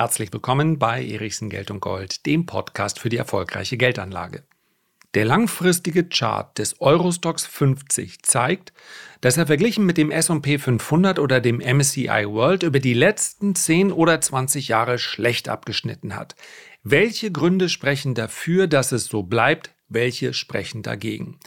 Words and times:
Herzlich 0.00 0.32
willkommen 0.32 0.78
bei 0.78 1.04
Erichsen 1.04 1.50
Geld 1.50 1.70
und 1.70 1.80
Gold, 1.80 2.24
dem 2.24 2.46
Podcast 2.46 2.98
für 2.98 3.10
die 3.10 3.18
erfolgreiche 3.18 3.76
Geldanlage. 3.76 4.44
Der 5.12 5.26
langfristige 5.26 6.08
Chart 6.08 6.56
des 6.56 6.80
Eurostox 6.80 7.44
50 7.44 8.22
zeigt, 8.22 8.72
dass 9.20 9.36
er 9.36 9.46
verglichen 9.46 9.84
mit 9.84 9.98
dem 9.98 10.10
S&P 10.10 10.56
500 10.56 11.18
oder 11.18 11.42
dem 11.42 11.58
MSCI 11.58 12.24
World 12.26 12.62
über 12.62 12.80
die 12.80 12.94
letzten 12.94 13.54
10 13.54 13.92
oder 13.92 14.18
20 14.18 14.68
Jahre 14.68 14.98
schlecht 14.98 15.50
abgeschnitten 15.50 16.16
hat. 16.16 16.34
Welche 16.82 17.30
Gründe 17.30 17.68
sprechen 17.68 18.14
dafür, 18.14 18.68
dass 18.68 18.92
es 18.92 19.04
so 19.04 19.22
bleibt? 19.22 19.74
Welche 19.90 20.32
sprechen 20.32 20.82
dagegen? 20.82 21.38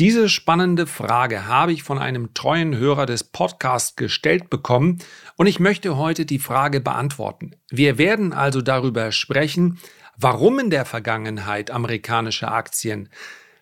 Diese 0.00 0.30
spannende 0.30 0.86
Frage 0.86 1.46
habe 1.46 1.74
ich 1.74 1.82
von 1.82 1.98
einem 1.98 2.32
treuen 2.32 2.74
Hörer 2.74 3.04
des 3.04 3.22
Podcasts 3.22 3.96
gestellt 3.96 4.48
bekommen 4.48 4.96
und 5.36 5.46
ich 5.46 5.60
möchte 5.60 5.98
heute 5.98 6.24
die 6.24 6.38
Frage 6.38 6.80
beantworten. 6.80 7.50
Wir 7.68 7.98
werden 7.98 8.32
also 8.32 8.62
darüber 8.62 9.12
sprechen, 9.12 9.78
warum 10.16 10.58
in 10.58 10.70
der 10.70 10.86
Vergangenheit 10.86 11.70
amerikanische 11.70 12.50
Aktien 12.50 13.10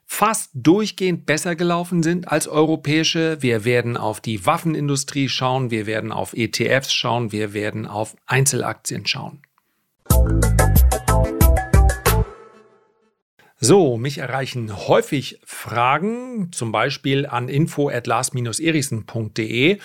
fast 0.06 0.52
durchgehend 0.54 1.26
besser 1.26 1.56
gelaufen 1.56 2.04
sind 2.04 2.28
als 2.28 2.46
europäische. 2.46 3.38
Wir 3.40 3.64
werden 3.64 3.96
auf 3.96 4.20
die 4.20 4.46
Waffenindustrie 4.46 5.28
schauen, 5.28 5.72
wir 5.72 5.86
werden 5.86 6.12
auf 6.12 6.34
ETFs 6.34 6.92
schauen, 6.94 7.32
wir 7.32 7.52
werden 7.52 7.84
auf 7.84 8.14
Einzelaktien 8.26 9.04
schauen. 9.06 9.42
So, 13.60 13.96
mich 13.96 14.18
erreichen 14.18 14.86
häufig 14.86 15.40
Fragen, 15.44 16.52
zum 16.52 16.70
Beispiel 16.70 17.26
an 17.26 17.48
info 17.48 17.88
at 17.88 18.06
lars-erichsen.de 18.06 19.78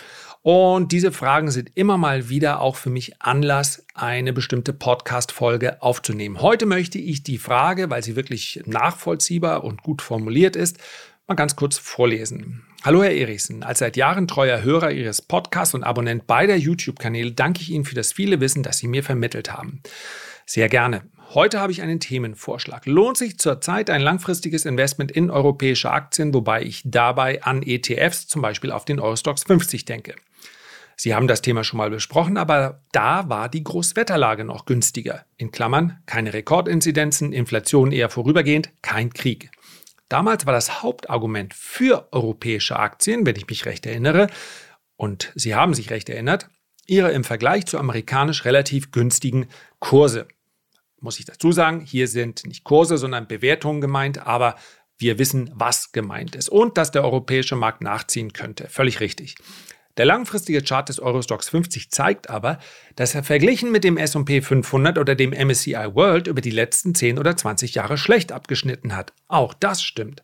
und 0.43 0.91
diese 0.91 1.11
Fragen 1.11 1.49
sind 1.49 1.71
immer 1.73 1.97
mal 1.97 2.29
wieder 2.29 2.61
auch 2.61 2.75
für 2.75 2.91
mich 2.91 3.19
Anlass, 3.19 3.83
eine 3.95 4.31
bestimmte 4.31 4.73
Podcast-Folge 4.73 5.81
aufzunehmen. 5.81 6.39
Heute 6.39 6.67
möchte 6.67 6.99
ich 6.99 7.23
die 7.23 7.39
Frage, 7.39 7.89
weil 7.89 8.03
sie 8.03 8.15
wirklich 8.15 8.61
nachvollziehbar 8.67 9.63
und 9.63 9.81
gut 9.81 10.03
formuliert 10.03 10.55
ist, 10.55 10.77
mal 11.27 11.33
ganz 11.33 11.55
kurz 11.55 11.79
vorlesen. 11.79 12.63
Hallo 12.83 13.01
Herr 13.01 13.15
Erichsen, 13.15 13.63
als 13.63 13.79
seit 13.79 13.97
Jahren 13.97 14.27
treuer 14.27 14.61
Hörer 14.61 14.91
Ihres 14.91 15.23
Podcasts 15.23 15.73
und 15.73 15.83
Abonnent 15.83 16.27
beider 16.27 16.55
YouTube-Kanäle 16.55 17.31
danke 17.31 17.61
ich 17.63 17.71
Ihnen 17.71 17.85
für 17.85 17.95
das 17.95 18.13
viele 18.13 18.39
Wissen, 18.39 18.61
das 18.61 18.77
Sie 18.77 18.87
mir 18.87 19.03
vermittelt 19.03 19.51
haben. 19.51 19.81
Sehr 20.45 20.69
gerne. 20.69 21.01
Heute 21.33 21.59
habe 21.59 21.71
ich 21.71 21.81
einen 21.81 21.99
Themenvorschlag. 21.99 22.85
Lohnt 22.85 23.17
sich 23.17 23.39
zurzeit 23.39 23.89
ein 23.89 24.01
langfristiges 24.01 24.65
Investment 24.65 25.09
in 25.09 25.31
europäische 25.31 25.89
Aktien, 25.89 26.31
wobei 26.31 26.61
ich 26.61 26.83
dabei 26.85 27.41
an 27.41 27.63
ETFs, 27.63 28.27
zum 28.27 28.43
Beispiel 28.43 28.71
auf 28.71 28.85
den 28.85 28.99
Eurostox 28.99 29.43
50 29.43 29.85
denke? 29.85 30.13
Sie 30.95 31.15
haben 31.15 31.27
das 31.27 31.41
Thema 31.41 31.63
schon 31.63 31.79
mal 31.79 31.89
besprochen, 31.89 32.37
aber 32.37 32.83
da 32.91 33.29
war 33.29 33.49
die 33.49 33.63
Großwetterlage 33.63 34.45
noch 34.45 34.65
günstiger. 34.65 35.25
In 35.37 35.49
Klammern 35.49 36.03
keine 36.05 36.33
Rekordinzidenzen, 36.33 37.33
Inflation 37.33 37.91
eher 37.91 38.09
vorübergehend, 38.09 38.69
kein 38.83 39.11
Krieg. 39.11 39.49
Damals 40.09 40.45
war 40.45 40.53
das 40.53 40.83
Hauptargument 40.83 41.55
für 41.55 42.09
europäische 42.11 42.77
Aktien, 42.77 43.25
wenn 43.25 43.37
ich 43.37 43.47
mich 43.47 43.65
recht 43.65 43.87
erinnere, 43.87 44.27
und 44.97 45.31
Sie 45.33 45.55
haben 45.55 45.73
sich 45.73 45.89
recht 45.89 46.09
erinnert, 46.09 46.47
ihre 46.85 47.11
im 47.11 47.23
Vergleich 47.23 47.65
zu 47.65 47.79
amerikanisch 47.79 48.45
relativ 48.45 48.91
günstigen 48.91 49.47
Kurse. 49.79 50.27
Muss 51.03 51.19
ich 51.19 51.25
dazu 51.25 51.51
sagen, 51.51 51.81
hier 51.81 52.07
sind 52.07 52.45
nicht 52.45 52.63
Kurse, 52.63 52.97
sondern 52.97 53.27
Bewertungen 53.27 53.81
gemeint, 53.81 54.25
aber 54.25 54.55
wir 54.97 55.19
wissen, 55.19 55.51
was 55.53 55.91
gemeint 55.91 56.33
ist 56.33 56.47
und 56.47 56.77
dass 56.77 56.91
der 56.91 57.03
europäische 57.03 57.57
Markt 57.57 57.81
nachziehen 57.81 58.31
könnte. 58.31 58.69
Völlig 58.69 59.01
richtig. 59.01 59.35
Der 59.97 60.05
langfristige 60.05 60.61
Chart 60.61 60.87
des 60.87 61.01
Eurostox 61.01 61.49
50 61.49 61.91
zeigt 61.91 62.29
aber, 62.29 62.57
dass 62.95 63.15
er 63.15 63.23
verglichen 63.23 63.69
mit 63.69 63.83
dem 63.83 63.97
S&P 63.97 64.41
500 64.41 64.97
oder 64.97 65.13
dem 65.13 65.31
MSCI 65.31 65.93
World 65.93 66.27
über 66.27 66.39
die 66.39 66.51
letzten 66.51 66.95
10 66.95 67.19
oder 67.19 67.35
20 67.35 67.75
Jahre 67.75 67.97
schlecht 67.97 68.31
abgeschnitten 68.31 68.95
hat. 68.95 69.11
Auch 69.27 69.53
das 69.53 69.83
stimmt. 69.83 70.23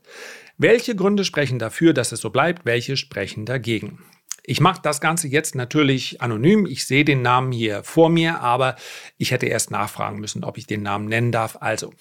Welche 0.57 0.95
Gründe 0.95 1.25
sprechen 1.25 1.59
dafür, 1.59 1.93
dass 1.93 2.13
es 2.13 2.21
so 2.21 2.29
bleibt? 2.29 2.65
Welche 2.65 2.95
sprechen 2.95 3.45
dagegen? 3.45 3.99
Ich 4.49 4.61
mache 4.61 4.81
das 4.81 4.99
Ganze 4.99 5.27
jetzt 5.27 5.53
natürlich 5.53 6.21
anonym. 6.21 6.65
Ich 6.65 6.87
sehe 6.87 7.05
den 7.05 7.21
Namen 7.21 7.51
hier 7.51 7.83
vor 7.83 8.09
mir, 8.09 8.41
aber 8.41 8.77
ich 9.19 9.29
hätte 9.29 9.45
erst 9.45 9.69
nachfragen 9.69 10.19
müssen, 10.19 10.43
ob 10.43 10.57
ich 10.57 10.65
den 10.65 10.81
Namen 10.81 11.05
nennen 11.05 11.31
darf. 11.31 11.57
Also, 11.61 11.93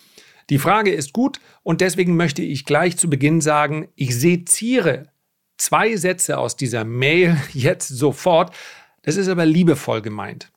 die 0.48 0.58
Frage 0.58 0.90
ist 0.90 1.12
gut 1.12 1.40
und 1.62 1.82
deswegen 1.82 2.16
möchte 2.16 2.40
ich 2.40 2.64
gleich 2.64 2.96
zu 2.96 3.10
Beginn 3.10 3.42
sagen, 3.42 3.88
ich 3.96 4.18
seziere 4.18 5.10
zwei 5.58 5.96
Sätze 5.96 6.38
aus 6.38 6.56
dieser 6.56 6.84
Mail 6.84 7.36
jetzt 7.52 7.88
sofort. 7.88 8.56
Das 9.02 9.16
ist 9.16 9.28
aber 9.28 9.44
liebevoll 9.44 10.00
gemeint. 10.00 10.50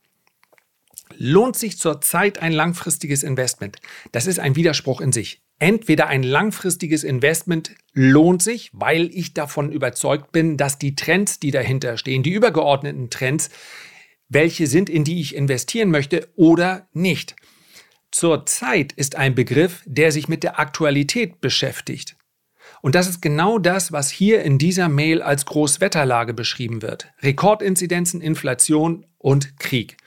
Lohnt 1.17 1.57
sich 1.57 1.77
zurzeit 1.77 2.39
ein 2.39 2.53
langfristiges 2.53 3.21
Investment? 3.21 3.81
Das 4.13 4.27
ist 4.27 4.39
ein 4.39 4.55
Widerspruch 4.55 5.01
in 5.01 5.11
sich. 5.11 5.41
Entweder 5.61 6.07
ein 6.07 6.23
langfristiges 6.23 7.03
Investment 7.03 7.75
lohnt 7.93 8.41
sich, 8.41 8.71
weil 8.73 9.11
ich 9.13 9.35
davon 9.35 9.71
überzeugt 9.71 10.31
bin, 10.31 10.57
dass 10.57 10.79
die 10.79 10.95
Trends, 10.95 11.39
die 11.39 11.51
dahinter 11.51 11.97
stehen, 11.97 12.23
die 12.23 12.31
übergeordneten 12.31 13.11
Trends, 13.11 13.51
welche 14.27 14.65
sind, 14.65 14.89
in 14.89 15.03
die 15.03 15.21
ich 15.21 15.35
investieren 15.35 15.91
möchte 15.91 16.27
oder 16.35 16.87
nicht. 16.93 17.35
Zurzeit 18.09 18.91
ist 18.93 19.17
ein 19.17 19.35
Begriff, 19.35 19.83
der 19.85 20.11
sich 20.11 20.27
mit 20.27 20.41
der 20.41 20.59
Aktualität 20.59 21.41
beschäftigt. 21.41 22.15
Und 22.81 22.95
das 22.95 23.07
ist 23.07 23.21
genau 23.21 23.59
das, 23.59 23.91
was 23.91 24.09
hier 24.09 24.41
in 24.41 24.57
dieser 24.57 24.89
Mail 24.89 25.21
als 25.21 25.45
Großwetterlage 25.45 26.33
beschrieben 26.33 26.81
wird. 26.81 27.11
Rekordinzidenzen, 27.21 28.19
Inflation 28.19 29.05
und 29.19 29.59
Krieg. 29.59 29.97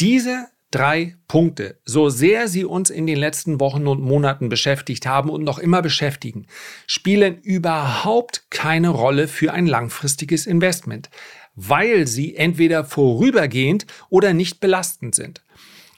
Diese 0.00 0.48
drei 0.70 1.16
Punkte, 1.26 1.80
so 1.84 2.08
sehr 2.08 2.48
sie 2.48 2.64
uns 2.64 2.90
in 2.90 3.06
den 3.06 3.18
letzten 3.18 3.60
Wochen 3.60 3.86
und 3.86 4.00
Monaten 4.00 4.48
beschäftigt 4.48 5.06
haben 5.06 5.30
und 5.30 5.42
noch 5.42 5.58
immer 5.58 5.82
beschäftigen, 5.82 6.46
spielen 6.86 7.38
überhaupt 7.38 8.50
keine 8.50 8.90
Rolle 8.90 9.28
für 9.28 9.52
ein 9.52 9.66
langfristiges 9.66 10.46
Investment, 10.46 11.10
weil 11.54 12.06
sie 12.06 12.36
entweder 12.36 12.84
vorübergehend 12.84 13.86
oder 14.08 14.32
nicht 14.32 14.60
belastend 14.60 15.14
sind. 15.14 15.42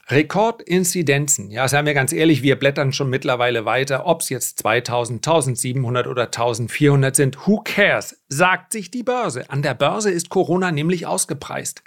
Rekordinzidenzen. 0.09 1.49
Ja, 1.49 1.67
seien 1.67 1.85
wir 1.85 1.93
ganz 1.93 2.11
ehrlich, 2.11 2.43
wir 2.43 2.57
blättern 2.57 2.91
schon 2.91 3.09
mittlerweile 3.09 3.63
weiter, 3.63 4.05
ob 4.05 4.21
es 4.21 4.29
jetzt 4.29 4.59
2000, 4.59 5.25
1700 5.25 6.07
oder 6.07 6.25
1400 6.25 7.15
sind. 7.15 7.47
Who 7.47 7.61
cares? 7.63 8.21
Sagt 8.27 8.73
sich 8.73 8.91
die 8.91 9.03
Börse. 9.03 9.49
An 9.49 9.61
der 9.61 9.73
Börse 9.73 10.11
ist 10.11 10.29
Corona 10.29 10.71
nämlich 10.71 11.07
ausgepreist. 11.07 11.83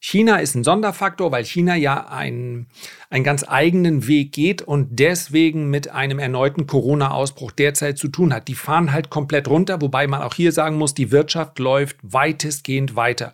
China 0.00 0.36
ist 0.36 0.54
ein 0.54 0.62
Sonderfaktor, 0.62 1.32
weil 1.32 1.44
China 1.44 1.74
ja 1.74 2.06
einen, 2.06 2.68
einen 3.10 3.24
ganz 3.24 3.44
eigenen 3.46 4.06
Weg 4.06 4.32
geht 4.32 4.62
und 4.62 4.98
deswegen 5.00 5.70
mit 5.70 5.90
einem 5.90 6.20
erneuten 6.20 6.66
Corona-Ausbruch 6.66 7.50
derzeit 7.50 7.98
zu 7.98 8.08
tun 8.08 8.32
hat. 8.32 8.46
Die 8.46 8.54
fahren 8.54 8.92
halt 8.92 9.10
komplett 9.10 9.48
runter, 9.48 9.80
wobei 9.80 10.06
man 10.06 10.22
auch 10.22 10.34
hier 10.34 10.52
sagen 10.52 10.76
muss, 10.76 10.94
die 10.94 11.10
Wirtschaft 11.10 11.58
läuft 11.58 11.96
weitestgehend 12.02 12.94
weiter. 12.94 13.32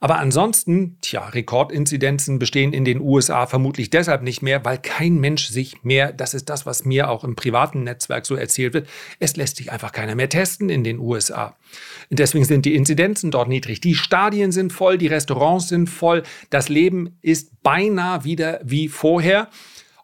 Aber 0.00 0.18
ansonsten, 0.18 0.98
tja, 1.00 1.26
Rekordinzidenzen 1.28 2.38
bestehen 2.38 2.72
in 2.72 2.84
den 2.84 3.00
USA 3.00 3.46
vermutlich 3.46 3.90
deshalb 3.90 4.22
nicht 4.22 4.42
mehr, 4.42 4.64
weil 4.64 4.78
kein 4.78 5.18
Mensch 5.18 5.48
sich 5.48 5.82
mehr, 5.84 6.12
das 6.12 6.34
ist 6.34 6.50
das, 6.50 6.66
was 6.66 6.84
mir 6.84 7.08
auch 7.10 7.24
im 7.24 7.36
privaten 7.36 7.84
Netzwerk 7.84 8.26
so 8.26 8.34
erzählt 8.34 8.74
wird, 8.74 8.88
es 9.18 9.36
lässt 9.36 9.56
sich 9.56 9.72
einfach 9.72 9.92
keiner 9.92 10.14
mehr 10.14 10.28
testen 10.28 10.68
in 10.68 10.84
den 10.84 10.98
USA. 10.98 11.56
Deswegen 12.10 12.44
sind 12.44 12.66
die 12.66 12.74
Inzidenzen 12.74 13.30
dort 13.30 13.48
niedrig. 13.48 13.80
Die 13.80 13.94
Stadien 13.94 14.52
sind 14.52 14.72
voll, 14.72 14.98
die 14.98 15.06
Restaurants 15.06 15.68
sind 15.68 15.88
voll, 15.88 16.22
das 16.50 16.68
Leben 16.68 17.18
ist 17.22 17.62
beinahe 17.62 18.24
wieder 18.24 18.60
wie 18.62 18.88
vorher. 18.88 19.48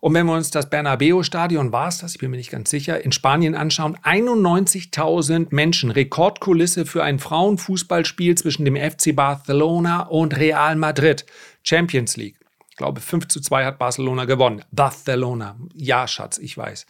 Und 0.03 0.15
wenn 0.15 0.27
wir 0.27 0.35
uns 0.35 0.51
das 0.51 0.69
Bernabeu-Stadion, 0.69 1.71
war 1.71 1.87
es 1.87 1.99
das, 1.99 2.15
ich 2.15 2.19
bin 2.19 2.33
mir 2.33 2.37
nicht 2.37 2.51
ganz 2.51 2.71
sicher, 2.71 3.05
in 3.05 3.13
Spanien 3.13 3.55
anschauen, 3.55 3.97
91.000 3.99 5.47
Menschen, 5.51 5.93
Rekordkulisse 5.93 6.87
für 6.87 7.05
ein 7.05 7.21
Frauenfußballspiel 7.21 8.35
zwischen 8.35 8.65
dem 8.65 8.75
FC 8.75 9.15
Barcelona 9.15 10.03
und 10.03 10.37
Real 10.37 10.75
Madrid, 10.75 11.25
Champions 11.63 12.17
League. 12.17 12.41
Ich 12.71 12.77
glaube, 12.77 13.01
5 13.01 13.29
zu 13.29 13.41
2 13.41 13.65
hat 13.65 13.79
Barcelona 13.79 14.25
gewonnen. 14.25 14.65
Barcelona. 14.73 15.55
Ja, 15.73 16.09
Schatz, 16.09 16.39
ich 16.39 16.59
weiß. 16.59 16.85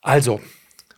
Also, 0.00 0.40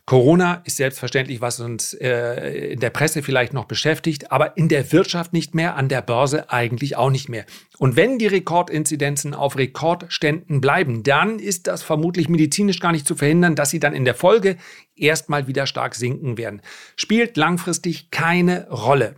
Corona 0.09 0.63
ist 0.65 0.77
selbstverständlich, 0.77 1.39
was 1.39 1.59
uns 1.59 1.93
äh, 1.93 2.71
in 2.71 2.79
der 2.79 2.89
Presse 2.89 3.21
vielleicht 3.21 3.53
noch 3.53 3.65
beschäftigt, 3.65 4.31
aber 4.31 4.57
in 4.57 4.67
der 4.67 4.91
Wirtschaft 4.91 5.33
nicht 5.33 5.53
mehr, 5.53 5.75
an 5.75 5.87
der 5.87 6.01
Börse 6.01 6.49
eigentlich 6.49 6.97
auch 6.97 7.11
nicht 7.11 7.29
mehr. 7.29 7.45
Und 7.77 7.95
wenn 7.95 8.17
die 8.17 8.25
Rekordinzidenzen 8.25 9.35
auf 9.35 9.55
Rekordständen 9.55 10.61
bleiben, 10.61 11.03
dann 11.03 11.37
ist 11.37 11.67
das 11.67 11.83
vermutlich 11.83 12.27
medizinisch 12.27 12.79
gar 12.79 12.91
nicht 12.91 13.05
zu 13.05 13.15
verhindern, 13.15 13.53
dass 13.53 13.69
sie 13.69 13.79
dann 13.79 13.93
in 13.93 14.03
der 14.03 14.15
Folge 14.15 14.57
erstmal 14.95 15.45
wieder 15.45 15.67
stark 15.67 15.93
sinken 15.93 16.39
werden. 16.39 16.63
Spielt 16.95 17.37
langfristig 17.37 18.09
keine 18.09 18.67
Rolle. 18.71 19.13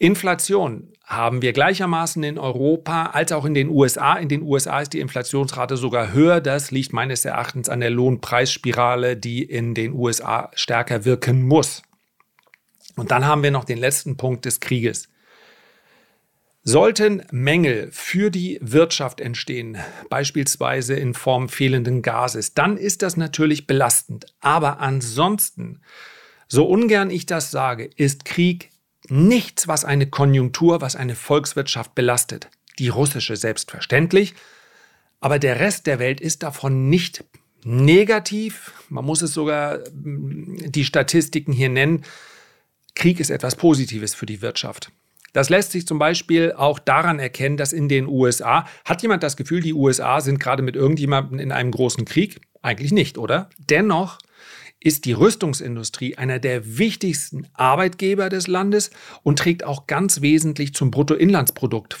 Inflation 0.00 0.94
haben 1.04 1.42
wir 1.42 1.52
gleichermaßen 1.52 2.22
in 2.22 2.38
Europa 2.38 3.10
als 3.12 3.32
auch 3.32 3.44
in 3.44 3.52
den 3.52 3.68
USA. 3.68 4.14
In 4.14 4.30
den 4.30 4.40
USA 4.40 4.80
ist 4.80 4.94
die 4.94 5.00
Inflationsrate 5.00 5.76
sogar 5.76 6.14
höher. 6.14 6.40
Das 6.40 6.70
liegt 6.70 6.94
meines 6.94 7.26
Erachtens 7.26 7.68
an 7.68 7.80
der 7.80 7.90
Lohnpreisspirale, 7.90 9.18
die 9.18 9.42
in 9.42 9.74
den 9.74 9.92
USA 9.92 10.50
stärker 10.54 11.04
wirken 11.04 11.42
muss. 11.42 11.82
Und 12.96 13.10
dann 13.10 13.26
haben 13.26 13.42
wir 13.42 13.50
noch 13.50 13.64
den 13.64 13.76
letzten 13.76 14.16
Punkt 14.16 14.46
des 14.46 14.60
Krieges. 14.60 15.10
Sollten 16.62 17.22
Mängel 17.30 17.90
für 17.92 18.30
die 18.30 18.58
Wirtschaft 18.62 19.20
entstehen, 19.20 19.76
beispielsweise 20.08 20.94
in 20.94 21.12
Form 21.12 21.50
fehlenden 21.50 22.00
Gases, 22.00 22.54
dann 22.54 22.78
ist 22.78 23.02
das 23.02 23.18
natürlich 23.18 23.66
belastend. 23.66 24.24
Aber 24.40 24.80
ansonsten, 24.80 25.82
so 26.48 26.64
ungern 26.64 27.10
ich 27.10 27.26
das 27.26 27.50
sage, 27.50 27.90
ist 27.96 28.24
Krieg 28.24 28.69
nichts, 29.10 29.68
was 29.68 29.84
eine 29.84 30.08
Konjunktur, 30.08 30.80
was 30.80 30.96
eine 30.96 31.14
Volkswirtschaft 31.14 31.94
belastet. 31.94 32.48
Die 32.78 32.88
russische 32.88 33.36
selbstverständlich, 33.36 34.34
aber 35.20 35.38
der 35.38 35.60
Rest 35.60 35.86
der 35.86 35.98
Welt 35.98 36.20
ist 36.20 36.42
davon 36.42 36.88
nicht 36.88 37.24
negativ. 37.64 38.72
Man 38.88 39.04
muss 39.04 39.22
es 39.22 39.34
sogar 39.34 39.78
mm, 39.92 40.70
die 40.70 40.84
Statistiken 40.84 41.52
hier 41.52 41.68
nennen. 41.68 42.04
Krieg 42.94 43.20
ist 43.20 43.30
etwas 43.30 43.56
Positives 43.56 44.14
für 44.14 44.26
die 44.26 44.42
Wirtschaft. 44.42 44.90
Das 45.32 45.48
lässt 45.48 45.72
sich 45.72 45.86
zum 45.86 45.98
Beispiel 45.98 46.52
auch 46.52 46.78
daran 46.78 47.20
erkennen, 47.20 47.56
dass 47.56 47.72
in 47.72 47.88
den 47.88 48.08
USA, 48.08 48.66
hat 48.84 49.02
jemand 49.02 49.22
das 49.22 49.36
Gefühl, 49.36 49.60
die 49.60 49.74
USA 49.74 50.20
sind 50.20 50.40
gerade 50.40 50.62
mit 50.62 50.74
irgendjemandem 50.74 51.38
in 51.38 51.52
einem 51.52 51.70
großen 51.70 52.04
Krieg? 52.04 52.40
Eigentlich 52.62 52.92
nicht, 52.92 53.16
oder? 53.16 53.48
Dennoch 53.58 54.18
ist 54.82 55.04
die 55.04 55.12
Rüstungsindustrie 55.12 56.16
einer 56.16 56.38
der 56.38 56.78
wichtigsten 56.78 57.46
Arbeitgeber 57.52 58.28
des 58.30 58.46
Landes 58.46 58.90
und 59.22 59.38
trägt 59.38 59.64
auch 59.64 59.86
ganz 59.86 60.22
wesentlich 60.22 60.74
zum 60.74 60.90
Bruttoinlandsprodukt 60.90 61.96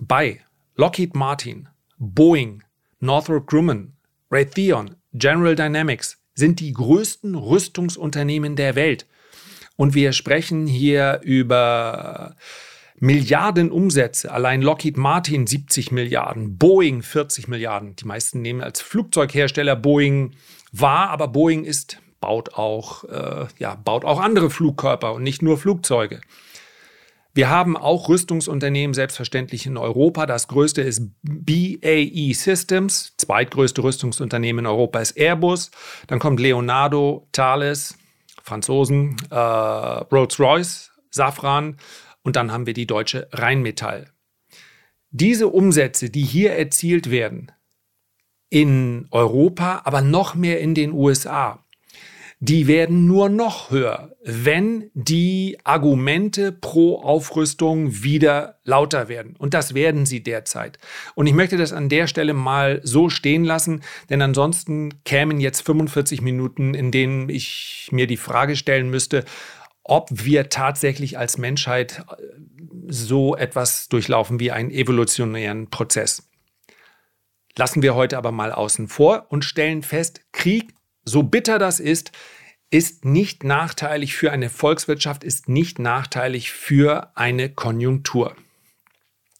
bei. 0.00 0.40
Lockheed 0.76 1.14
Martin, 1.14 1.68
Boeing, 1.98 2.62
Northrop 3.00 3.46
Grumman, 3.46 3.92
Raytheon, 4.30 4.94
General 5.12 5.56
Dynamics 5.56 6.18
sind 6.34 6.60
die 6.60 6.72
größten 6.72 7.34
Rüstungsunternehmen 7.34 8.56
der 8.56 8.76
Welt. 8.76 9.06
Und 9.76 9.94
wir 9.94 10.12
sprechen 10.12 10.66
hier 10.66 11.20
über 11.24 12.36
Milliarden 12.98 13.70
Umsätze. 13.70 14.30
Allein 14.30 14.62
Lockheed 14.62 14.96
Martin 14.96 15.46
70 15.46 15.90
Milliarden, 15.90 16.58
Boeing 16.58 17.02
40 17.02 17.48
Milliarden. 17.48 17.96
Die 17.96 18.04
meisten 18.04 18.42
nehmen 18.42 18.60
als 18.60 18.82
Flugzeughersteller 18.82 19.74
Boeing 19.74 20.32
wahr, 20.70 21.08
aber 21.10 21.28
Boeing 21.28 21.64
ist, 21.64 21.98
baut 22.20 22.54
auch, 22.54 23.04
äh, 23.04 23.46
ja, 23.58 23.74
baut 23.74 24.04
auch 24.04 24.20
andere 24.20 24.50
Flugkörper 24.50 25.14
und 25.14 25.22
nicht 25.22 25.42
nur 25.42 25.58
Flugzeuge. 25.58 26.20
Wir 27.32 27.48
haben 27.48 27.76
auch 27.76 28.08
Rüstungsunternehmen 28.08 28.92
selbstverständlich 28.92 29.64
in 29.64 29.76
Europa. 29.76 30.26
Das 30.26 30.48
größte 30.48 30.82
ist 30.82 31.02
BAE 31.22 32.34
Systems. 32.34 33.14
Zweitgrößte 33.18 33.82
Rüstungsunternehmen 33.82 34.64
in 34.64 34.70
Europa 34.70 35.00
ist 35.00 35.16
Airbus. 35.16 35.70
Dann 36.08 36.18
kommt 36.18 36.40
Leonardo, 36.40 37.28
Thales, 37.30 37.96
Franzosen, 38.42 39.16
äh, 39.30 39.36
Rolls-Royce, 39.36 40.90
Safran 41.10 41.76
und 42.22 42.36
dann 42.36 42.52
haben 42.52 42.66
wir 42.66 42.74
die 42.74 42.86
deutsche 42.86 43.28
Rheinmetall. 43.32 44.10
Diese 45.10 45.48
Umsätze, 45.48 46.10
die 46.10 46.22
hier 46.22 46.52
erzielt 46.52 47.10
werden, 47.10 47.52
in 48.48 49.06
Europa, 49.12 49.82
aber 49.84 50.02
noch 50.02 50.34
mehr 50.34 50.60
in 50.60 50.74
den 50.74 50.92
USA, 50.92 51.64
die 52.42 52.66
werden 52.66 53.06
nur 53.06 53.28
noch 53.28 53.70
höher, 53.70 54.16
wenn 54.24 54.90
die 54.94 55.58
Argumente 55.62 56.52
pro 56.52 56.96
Aufrüstung 57.02 58.02
wieder 58.02 58.58
lauter 58.64 59.08
werden. 59.08 59.36
Und 59.36 59.52
das 59.52 59.74
werden 59.74 60.06
sie 60.06 60.22
derzeit. 60.22 60.78
Und 61.14 61.26
ich 61.26 61.34
möchte 61.34 61.58
das 61.58 61.74
an 61.74 61.90
der 61.90 62.06
Stelle 62.06 62.32
mal 62.32 62.80
so 62.82 63.10
stehen 63.10 63.44
lassen, 63.44 63.82
denn 64.08 64.22
ansonsten 64.22 65.04
kämen 65.04 65.38
jetzt 65.38 65.66
45 65.66 66.22
Minuten, 66.22 66.72
in 66.72 66.90
denen 66.90 67.28
ich 67.28 67.88
mir 67.92 68.06
die 68.06 68.16
Frage 68.16 68.56
stellen 68.56 68.88
müsste, 68.88 69.26
ob 69.84 70.08
wir 70.10 70.48
tatsächlich 70.48 71.18
als 71.18 71.36
Menschheit 71.36 72.06
äh, 72.08 72.22
so 72.88 73.36
etwas 73.36 73.88
durchlaufen 73.88 74.40
wie 74.40 74.50
einen 74.50 74.70
evolutionären 74.70 75.68
Prozess. 75.68 76.30
Lassen 77.54 77.82
wir 77.82 77.94
heute 77.94 78.16
aber 78.16 78.32
mal 78.32 78.50
außen 78.50 78.88
vor 78.88 79.26
und 79.28 79.44
stellen 79.44 79.82
fest, 79.82 80.22
Krieg, 80.32 80.72
so 81.10 81.22
bitter 81.22 81.58
das 81.58 81.80
ist, 81.80 82.12
ist 82.70 83.04
nicht 83.04 83.42
nachteilig 83.42 84.14
für 84.14 84.30
eine 84.30 84.48
Volkswirtschaft, 84.48 85.24
ist 85.24 85.48
nicht 85.48 85.78
nachteilig 85.78 86.52
für 86.52 87.10
eine 87.16 87.50
Konjunktur. 87.50 88.36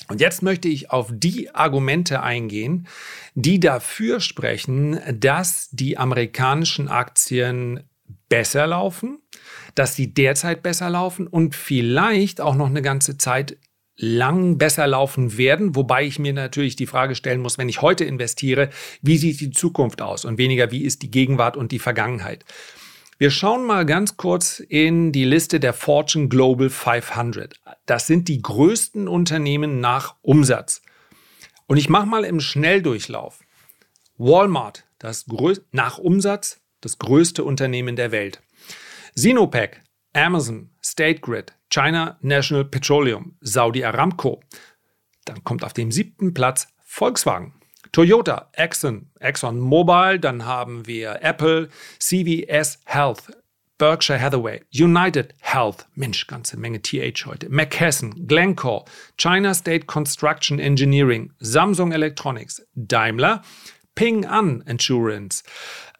Und 0.08 0.20
jetzt 0.20 0.42
möchte 0.42 0.66
ich 0.66 0.90
auf 0.90 1.10
die 1.12 1.54
Argumente 1.54 2.22
eingehen, 2.22 2.88
die 3.34 3.60
dafür 3.60 4.18
sprechen, 4.18 4.98
dass 5.14 5.68
die 5.70 5.98
amerikanischen 5.98 6.88
Aktien 6.88 7.84
besser 8.28 8.66
laufen, 8.66 9.20
dass 9.76 9.94
sie 9.94 10.12
derzeit 10.12 10.64
besser 10.64 10.90
laufen 10.90 11.28
und 11.28 11.54
vielleicht 11.54 12.40
auch 12.40 12.56
noch 12.56 12.66
eine 12.66 12.82
ganze 12.82 13.18
Zeit 13.18 13.56
lang 14.00 14.56
besser 14.56 14.86
laufen 14.86 15.36
werden, 15.36 15.76
wobei 15.76 16.04
ich 16.04 16.18
mir 16.18 16.32
natürlich 16.32 16.74
die 16.74 16.86
Frage 16.86 17.14
stellen 17.14 17.40
muss, 17.40 17.58
wenn 17.58 17.68
ich 17.68 17.82
heute 17.82 18.04
investiere, 18.04 18.70
wie 19.02 19.18
sieht 19.18 19.40
die 19.40 19.50
Zukunft 19.50 20.00
aus 20.00 20.24
und 20.24 20.38
weniger, 20.38 20.70
wie 20.70 20.84
ist 20.84 21.02
die 21.02 21.10
Gegenwart 21.10 21.56
und 21.56 21.70
die 21.70 21.78
Vergangenheit. 21.78 22.44
Wir 23.18 23.30
schauen 23.30 23.66
mal 23.66 23.84
ganz 23.84 24.16
kurz 24.16 24.60
in 24.60 25.12
die 25.12 25.26
Liste 25.26 25.60
der 25.60 25.74
Fortune 25.74 26.28
Global 26.28 26.70
500. 26.70 27.60
Das 27.84 28.06
sind 28.06 28.28
die 28.28 28.40
größten 28.40 29.08
Unternehmen 29.08 29.80
nach 29.80 30.16
Umsatz. 30.22 30.80
Und 31.66 31.76
ich 31.76 31.90
mache 31.90 32.06
mal 32.06 32.24
im 32.24 32.40
Schnelldurchlauf. 32.40 33.40
Walmart, 34.16 34.86
das 34.98 35.26
nach 35.72 35.98
Umsatz 35.98 36.60
das 36.80 36.98
größte 36.98 37.44
Unternehmen 37.44 37.96
der 37.96 38.10
Welt. 38.10 38.40
Sinopec, 39.14 39.82
Amazon, 40.12 40.70
State 40.82 41.20
Grid, 41.20 41.52
China 41.70 42.18
National 42.20 42.64
Petroleum, 42.64 43.36
Saudi 43.40 43.84
Aramco. 43.84 44.40
Dann 45.24 45.44
kommt 45.44 45.64
auf 45.64 45.72
dem 45.72 45.90
siebten 45.90 46.34
Platz 46.34 46.68
Volkswagen. 46.84 47.54
Toyota, 47.92 48.50
Exxon, 48.52 49.10
Exxon 49.18 49.58
Mobil, 49.58 50.18
dann 50.18 50.44
haben 50.44 50.86
wir 50.86 51.22
Apple, 51.22 51.68
CVS 51.98 52.78
Health, 52.84 53.32
Berkshire 53.78 54.20
Hathaway, 54.20 54.60
United 54.72 55.34
Health, 55.40 55.86
Mensch, 55.94 56.26
ganze 56.26 56.58
Menge 56.58 56.82
TH 56.82 57.26
heute, 57.26 57.48
McKesson, 57.48 58.26
Glencore, 58.28 58.84
China 59.16 59.54
State 59.54 59.86
Construction 59.86 60.58
Engineering, 60.58 61.32
Samsung 61.38 61.90
Electronics, 61.92 62.62
Daimler, 62.74 63.42
Ping 63.94 64.24
An 64.24 64.62
Insurance, 64.66 65.42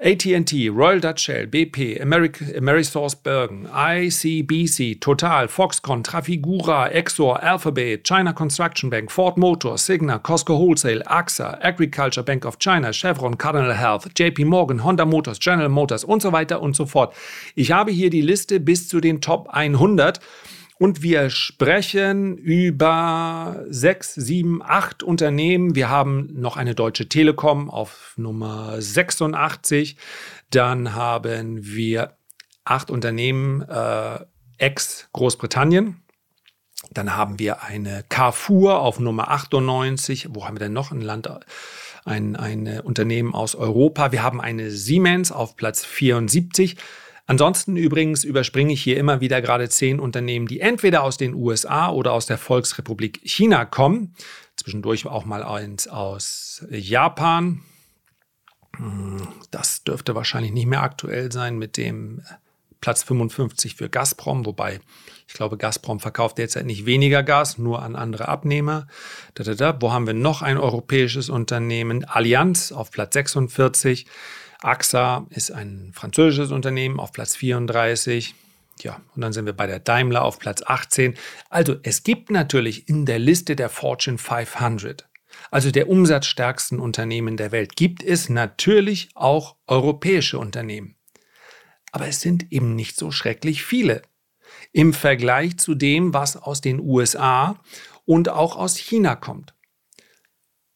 AT&T, 0.00 0.70
Royal 0.70 1.00
Dutch 1.00 1.20
Shell, 1.20 1.46
BP, 1.46 2.00
Amerisource 2.00 3.22
Bergen, 3.22 3.66
ICBC, 3.66 4.98
Total, 5.00 5.46
Foxconn, 5.46 6.02
Trafigura, 6.02 6.90
Exor, 6.90 7.42
Alphabet, 7.42 8.02
China 8.02 8.32
Construction 8.32 8.88
Bank, 8.88 9.10
Ford 9.10 9.36
Motors, 9.36 9.82
Signa, 9.82 10.18
Costco 10.18 10.56
Wholesale, 10.56 11.02
AXA, 11.02 11.58
Agriculture 11.62 12.22
Bank 12.22 12.46
of 12.46 12.58
China, 12.58 12.92
Chevron, 12.92 13.36
Cardinal 13.36 13.74
Health, 13.74 14.14
JP 14.14 14.46
Morgan, 14.46 14.78
Honda 14.78 15.04
Motors, 15.04 15.38
General 15.38 15.68
Motors 15.68 16.02
und 16.04 16.22
so 16.22 16.32
weiter 16.32 16.62
und 16.62 16.74
so 16.74 16.86
fort. 16.86 17.14
Ich 17.54 17.72
habe 17.72 17.90
hier 17.90 18.08
die 18.08 18.22
Liste 18.22 18.60
bis 18.60 18.88
zu 18.88 19.00
den 19.00 19.20
Top 19.20 19.48
100 19.50 20.20
und 20.80 21.02
wir 21.02 21.28
sprechen 21.28 22.38
über 22.38 23.66
sechs, 23.68 24.14
sieben, 24.14 24.62
acht 24.62 25.02
Unternehmen. 25.02 25.74
Wir 25.74 25.90
haben 25.90 26.30
noch 26.32 26.56
eine 26.56 26.74
Deutsche 26.74 27.06
Telekom 27.06 27.68
auf 27.68 28.14
Nummer 28.16 28.80
86. 28.80 29.98
Dann 30.48 30.94
haben 30.94 31.66
wir 31.66 32.14
acht 32.64 32.90
Unternehmen 32.90 33.60
äh, 33.60 34.20
ex-Großbritannien. 34.56 36.00
Dann 36.90 37.14
haben 37.14 37.38
wir 37.38 37.62
eine 37.62 38.02
Carrefour 38.08 38.80
auf 38.80 39.00
Nummer 39.00 39.30
98. 39.30 40.28
Wo 40.30 40.46
haben 40.46 40.54
wir 40.56 40.64
denn 40.64 40.72
noch 40.72 40.92
ein 40.92 41.02
Land? 41.02 41.28
Ein, 42.06 42.36
ein 42.36 42.80
Unternehmen 42.80 43.34
aus 43.34 43.54
Europa. 43.54 44.12
Wir 44.12 44.22
haben 44.22 44.40
eine 44.40 44.70
Siemens 44.70 45.30
auf 45.30 45.56
Platz 45.56 45.84
74. 45.84 46.78
Ansonsten 47.30 47.76
übrigens 47.76 48.24
überspringe 48.24 48.72
ich 48.72 48.82
hier 48.82 48.96
immer 48.96 49.20
wieder 49.20 49.40
gerade 49.40 49.68
zehn 49.68 50.00
Unternehmen, 50.00 50.48
die 50.48 50.58
entweder 50.58 51.04
aus 51.04 51.16
den 51.16 51.32
USA 51.32 51.88
oder 51.88 52.12
aus 52.12 52.26
der 52.26 52.38
Volksrepublik 52.38 53.20
China 53.22 53.66
kommen. 53.66 54.16
Zwischendurch 54.56 55.06
auch 55.06 55.24
mal 55.24 55.44
eins 55.44 55.86
aus 55.86 56.66
Japan. 56.70 57.62
Hm, 58.78 59.28
das 59.52 59.84
dürfte 59.84 60.16
wahrscheinlich 60.16 60.50
nicht 60.50 60.66
mehr 60.66 60.82
aktuell 60.82 61.30
sein 61.30 61.56
mit 61.56 61.76
dem 61.76 62.20
Platz 62.80 63.04
55 63.04 63.76
für 63.76 63.88
Gazprom, 63.88 64.44
wobei 64.44 64.80
ich 65.28 65.34
glaube, 65.34 65.56
Gazprom 65.56 66.00
verkauft 66.00 66.38
derzeit 66.38 66.66
nicht 66.66 66.84
weniger 66.84 67.22
Gas, 67.22 67.58
nur 67.58 67.82
an 67.82 67.94
andere 67.94 68.26
Abnehmer. 68.26 68.88
Da, 69.34 69.44
da, 69.44 69.54
da. 69.54 69.80
Wo 69.80 69.92
haben 69.92 70.08
wir 70.08 70.14
noch 70.14 70.42
ein 70.42 70.58
europäisches 70.58 71.28
Unternehmen? 71.28 72.04
Allianz 72.04 72.72
auf 72.72 72.90
Platz 72.90 73.14
46. 73.14 74.06
AXA 74.62 75.26
ist 75.30 75.50
ein 75.50 75.92
französisches 75.94 76.52
Unternehmen 76.52 77.00
auf 77.00 77.12
Platz 77.12 77.36
34. 77.36 78.34
Ja, 78.80 79.00
und 79.14 79.22
dann 79.22 79.32
sind 79.32 79.46
wir 79.46 79.52
bei 79.52 79.66
der 79.66 79.78
Daimler 79.78 80.22
auf 80.22 80.38
Platz 80.38 80.62
18. 80.64 81.14
Also 81.48 81.76
es 81.82 82.02
gibt 82.02 82.30
natürlich 82.30 82.88
in 82.88 83.06
der 83.06 83.18
Liste 83.18 83.56
der 83.56 83.68
Fortune 83.68 84.18
500, 84.18 85.08
also 85.50 85.70
der 85.70 85.88
umsatzstärksten 85.88 86.80
Unternehmen 86.80 87.36
der 87.36 87.52
Welt, 87.52 87.76
gibt 87.76 88.02
es 88.02 88.28
natürlich 88.28 89.10
auch 89.14 89.56
europäische 89.66 90.38
Unternehmen. 90.38 90.96
Aber 91.92 92.06
es 92.06 92.20
sind 92.20 92.52
eben 92.52 92.74
nicht 92.74 92.96
so 92.96 93.10
schrecklich 93.10 93.62
viele. 93.64 94.02
im 94.72 94.92
Vergleich 94.92 95.58
zu 95.58 95.74
dem, 95.74 96.14
was 96.14 96.36
aus 96.36 96.60
den 96.60 96.80
USA 96.80 97.60
und 98.04 98.28
auch 98.28 98.56
aus 98.56 98.76
China 98.76 99.16
kommt. 99.16 99.54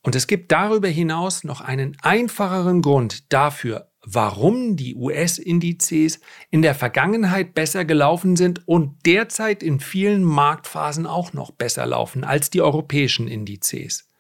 Und 0.05 0.15
es 0.15 0.27
gibt 0.27 0.53
darüber 0.53 0.89
hinaus 0.89 1.45
noch 1.45 1.63
einen 1.63 1.97
einfacheren 2.03 2.83
Grund 2.83 3.33
dafür, 3.33 3.89
warum 4.05 4.77
die 4.77 4.95
US-Indizes 4.95 6.21
in 6.51 6.61
der 6.61 6.75
Vergangenheit 6.75 7.55
besser 7.55 7.87
gelaufen 7.87 8.37
sind 8.37 8.69
und 8.69 9.07
derzeit 9.07 9.63
in 9.63 9.81
vielen 9.81 10.23
Marktphasen 10.23 11.07
auch 11.07 11.33
noch 11.33 11.53
besser 11.53 11.87
laufen 11.87 12.23
als 12.23 12.51
die 12.51 12.61
europäischen 12.61 13.29
Indizes. 13.29 14.11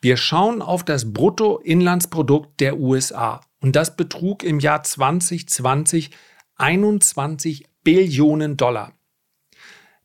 Wir 0.00 0.16
schauen 0.16 0.60
auf 0.60 0.84
das 0.84 1.12
Bruttoinlandsprodukt 1.12 2.58
der 2.58 2.76
USA 2.76 3.42
und 3.60 3.76
das 3.76 3.96
betrug 3.96 4.42
im 4.42 4.58
Jahr 4.58 4.82
2020 4.82 6.10
21 6.56 7.64
Billionen 7.84 8.56
Dollar. 8.56 8.93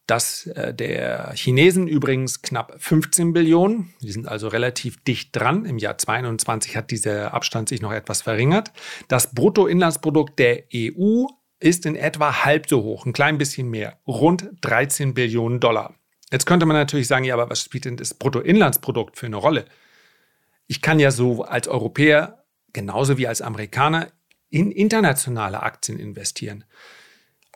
Das 0.09 0.47
äh, 0.47 0.73
der 0.73 1.33
Chinesen 1.35 1.87
übrigens 1.87 2.41
knapp 2.41 2.75
15 2.79 3.31
Billionen. 3.31 3.93
Die 4.01 4.11
sind 4.11 4.27
also 4.27 4.47
relativ 4.47 5.03
dicht 5.03 5.35
dran. 5.35 5.65
Im 5.65 5.77
Jahr 5.77 5.99
2022 5.99 6.75
hat 6.75 6.89
dieser 6.89 7.35
Abstand 7.35 7.69
sich 7.69 7.81
noch 7.81 7.91
etwas 7.91 8.23
verringert. 8.23 8.71
Das 9.07 9.35
Bruttoinlandsprodukt 9.35 10.39
der 10.39 10.63
EU 10.73 11.25
ist 11.59 11.85
in 11.85 11.95
etwa 11.95 12.43
halb 12.43 12.67
so 12.67 12.81
hoch, 12.81 13.05
ein 13.05 13.13
klein 13.13 13.37
bisschen 13.37 13.69
mehr, 13.69 13.99
rund 14.07 14.49
13 14.61 15.13
Billionen 15.13 15.59
Dollar. 15.59 15.93
Jetzt 16.31 16.47
könnte 16.47 16.65
man 16.65 16.75
natürlich 16.75 17.07
sagen, 17.07 17.25
ja, 17.25 17.35
aber 17.35 17.51
was 17.51 17.61
spielt 17.61 17.85
denn 17.85 17.97
das 17.97 18.15
Bruttoinlandsprodukt 18.15 19.15
für 19.15 19.27
eine 19.27 19.35
Rolle? 19.35 19.65
Ich 20.65 20.81
kann 20.81 20.99
ja 20.99 21.11
so 21.11 21.43
als 21.43 21.67
Europäer 21.67 22.45
genauso 22.73 23.19
wie 23.19 23.27
als 23.27 23.43
Amerikaner 23.43 24.07
in 24.49 24.71
internationale 24.71 25.61
Aktien 25.61 25.99
investieren. 25.99 26.63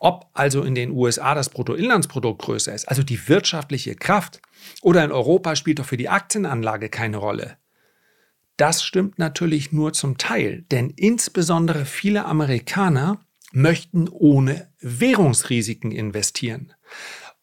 Ob 0.03 0.29
also 0.33 0.63
in 0.63 0.75
den 0.75 0.91
USA 0.91 1.33
das 1.33 1.48
Bruttoinlandsprodukt 1.48 2.41
größer 2.41 2.74
ist, 2.75 2.89
also 2.89 3.03
die 3.03 3.29
wirtschaftliche 3.29 3.95
Kraft, 3.95 4.41
oder 4.81 5.01
in 5.01 5.13
Europa 5.13 5.55
spielt 5.55 5.79
doch 5.79 5.86
für 5.86 5.95
die 5.95 6.10
Aktienanlage 6.10 6.89
keine 6.89 7.15
Rolle. 7.15 7.55
Das 8.57 8.83
stimmt 8.83 9.17
natürlich 9.17 9.72
nur 9.72 9.93
zum 9.93 10.17
Teil, 10.17 10.63
denn 10.72 10.89
insbesondere 10.89 11.86
viele 11.86 12.25
Amerikaner 12.25 13.22
möchten 13.53 14.10
ohne 14.10 14.74
Währungsrisiken 14.81 15.93
investieren. 15.93 16.74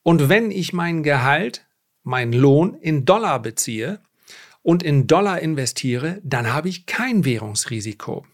Und 0.02 0.28
wenn 0.28 0.50
ich 0.50 0.74
mein 0.74 1.02
Gehalt, 1.02 1.66
meinen 2.02 2.34
Lohn 2.34 2.74
in 2.74 3.06
Dollar 3.06 3.40
beziehe 3.40 4.00
und 4.60 4.82
in 4.82 5.06
Dollar 5.06 5.40
investiere, 5.40 6.20
dann 6.24 6.52
habe 6.52 6.68
ich 6.68 6.84
kein 6.84 7.24
Währungsrisiko. 7.24 8.26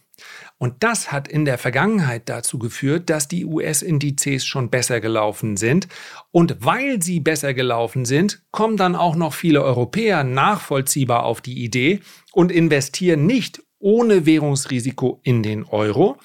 Und 0.58 0.82
das 0.82 1.12
hat 1.12 1.28
in 1.28 1.44
der 1.44 1.58
Vergangenheit 1.58 2.28
dazu 2.28 2.58
geführt, 2.58 3.10
dass 3.10 3.28
die 3.28 3.44
US-Indizes 3.44 4.46
schon 4.46 4.70
besser 4.70 5.00
gelaufen 5.00 5.56
sind. 5.56 5.88
Und 6.30 6.56
weil 6.60 7.02
sie 7.02 7.20
besser 7.20 7.52
gelaufen 7.54 8.04
sind, 8.04 8.42
kommen 8.50 8.76
dann 8.76 8.96
auch 8.96 9.16
noch 9.16 9.34
viele 9.34 9.62
Europäer 9.62 10.24
nachvollziehbar 10.24 11.24
auf 11.24 11.40
die 11.40 11.62
Idee 11.62 12.00
und 12.32 12.50
investieren 12.50 13.26
nicht 13.26 13.62
ohne 13.78 14.24
Währungsrisiko 14.26 15.20
in 15.22 15.42
den 15.42 15.64
Euro, 15.64 16.16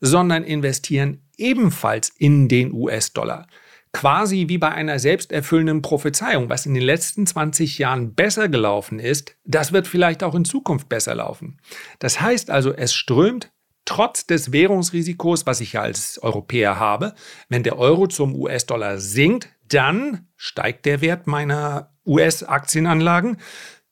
sondern 0.00 0.44
investieren 0.44 1.22
ebenfalls 1.36 2.10
in 2.10 2.48
den 2.48 2.72
US-Dollar. 2.72 3.46
Quasi 3.92 4.46
wie 4.48 4.58
bei 4.58 4.70
einer 4.70 4.98
selbsterfüllenden 4.98 5.82
Prophezeiung, 5.82 6.48
was 6.48 6.64
in 6.64 6.74
den 6.74 6.82
letzten 6.82 7.26
20 7.26 7.78
Jahren 7.78 8.14
besser 8.14 8.48
gelaufen 8.48 8.98
ist, 9.00 9.36
das 9.44 9.72
wird 9.72 9.88
vielleicht 9.88 10.22
auch 10.22 10.34
in 10.34 10.44
Zukunft 10.44 10.88
besser 10.88 11.16
laufen. 11.16 11.60
Das 11.98 12.20
heißt 12.20 12.50
also, 12.50 12.72
es 12.72 12.94
strömt 12.94 13.50
trotz 13.84 14.24
des 14.26 14.52
Währungsrisikos, 14.52 15.46
was 15.46 15.60
ich 15.60 15.72
ja 15.72 15.82
als 15.82 16.22
Europäer 16.22 16.78
habe, 16.78 17.14
wenn 17.48 17.64
der 17.64 17.76
Euro 17.78 18.06
zum 18.06 18.36
US-Dollar 18.36 18.98
sinkt, 18.98 19.48
dann 19.66 20.28
steigt 20.36 20.86
der 20.86 21.00
Wert 21.00 21.26
meiner 21.26 21.92
US-Aktienanlagen. 22.06 23.38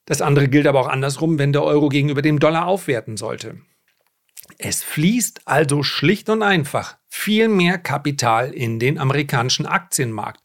Das 0.05 0.23
andere 0.23 0.49
gilt 0.49 0.69
aber 0.69 0.81
auch 0.81 0.89
andersrum, 0.89 1.39
wenn 1.39 1.53
der 1.53 1.65
Euro 1.65 1.89
gegenüber 1.89 2.23
dem 2.23 2.39
Dollar 2.39 2.67
aufwerten 2.67 3.17
sollte. 3.17 3.57
Es 4.57 4.83
fließt 4.83 5.43
also 5.45 5.83
schlicht 5.83 6.31
und 6.31 6.43
einfach 6.43 6.97
viel 7.09 7.49
mehr 7.49 7.79
Kapital 7.79 8.53
in 8.53 8.79
den 8.79 8.99
amerikanischen 8.99 9.67
Aktienmarkt. 9.67 10.41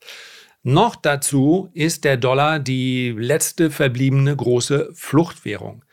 Noch 0.64 0.96
dazu 0.96 1.70
ist 1.74 2.04
der 2.04 2.18
Dollar 2.18 2.60
die 2.60 3.14
letzte 3.18 3.70
verbliebene 3.70 4.36
große 4.36 4.92
Fluchtwährung. 4.94 5.84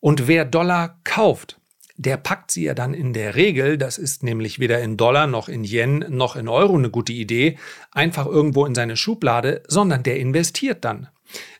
Und 0.00 0.28
wer 0.28 0.44
Dollar 0.44 1.00
kauft, 1.04 1.58
der 1.96 2.16
packt 2.16 2.52
sie 2.52 2.64
ja 2.64 2.74
dann 2.74 2.94
in 2.94 3.12
der 3.12 3.34
Regel, 3.34 3.76
das 3.76 3.98
ist 3.98 4.22
nämlich 4.22 4.60
weder 4.60 4.80
in 4.80 4.96
Dollar 4.96 5.26
noch 5.26 5.48
in 5.48 5.64
Yen 5.64 6.04
noch 6.08 6.36
in 6.36 6.48
Euro 6.48 6.76
eine 6.76 6.90
gute 6.90 7.12
Idee, 7.12 7.58
einfach 7.90 8.26
irgendwo 8.26 8.66
in 8.66 8.74
seine 8.74 8.96
Schublade, 8.96 9.62
sondern 9.66 10.04
der 10.04 10.18
investiert 10.18 10.84
dann. 10.84 11.08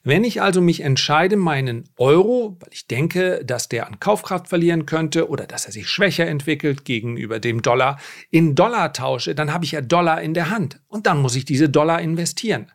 Wenn 0.03 0.25
ich 0.25 0.41
also 0.41 0.61
mich 0.61 0.81
entscheide, 0.81 1.37
meinen 1.37 1.89
Euro, 1.99 2.57
weil 2.61 2.71
ich 2.73 2.87
denke, 2.87 3.45
dass 3.45 3.69
der 3.69 3.87
an 3.87 4.01
Kaufkraft 4.01 4.49
verlieren 4.49 4.87
könnte 4.87 5.29
oder 5.29 5.47
dass 5.47 5.67
er 5.67 5.73
sich 5.73 5.89
schwächer 5.89 6.27
entwickelt 6.27 6.85
gegenüber 6.85 7.41
dem 7.41 7.63
Dollar, 7.63 7.99
in 8.31 8.55
Dollar 8.55 8.93
tausche, 8.93 9.35
dann 9.35 9.53
habe 9.53 9.65
ich 9.65 9.73
ja 9.73 9.81
Dollar 9.81 10.23
in 10.23 10.35
der 10.35 10.51
Hand 10.51 10.81
und 10.89 11.07
dann 11.07 11.21
muss 11.21 11.37
ich 11.37 11.45
diese 11.45 11.69
Dollar 11.69 12.01
investieren. 12.01 12.73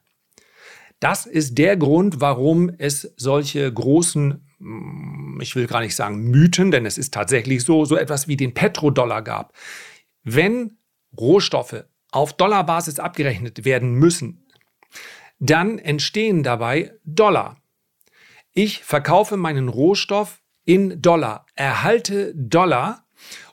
Das 1.00 1.26
ist 1.26 1.58
der 1.58 1.76
Grund, 1.76 2.22
warum 2.22 2.72
es 2.78 3.14
solche 3.18 3.72
großen 3.72 4.42
hm, 4.64 5.40
ich 5.42 5.56
will 5.56 5.68
gar 5.68 5.82
nicht 5.82 5.96
sagen 5.96 6.30
Mythen, 6.30 6.72
denn 6.72 6.86
es 6.86 6.98
ist 6.98 7.14
tatsächlich 7.14 7.64
so, 7.64 7.86
so 7.86 7.98
etwas 7.98 8.28
wie 8.28 8.38
den 8.38 8.54
Petrodollar 8.54 9.22
gab. 9.22 9.54
Wenn 10.24 10.78
Rohstoffe 11.18 11.84
auf 12.12 12.34
Dollarbasis 12.34 13.00
abgerechnet 13.00 13.66
werden 13.66 13.94
müssen, 13.94 14.43
dann 15.44 15.78
entstehen 15.78 16.42
dabei 16.42 16.94
Dollar. 17.04 17.58
Ich 18.54 18.84
verkaufe 18.84 19.36
meinen 19.36 19.68
Rohstoff 19.68 20.42
in 20.64 21.02
Dollar, 21.02 21.46
erhalte 21.56 22.34
Dollar 22.34 23.06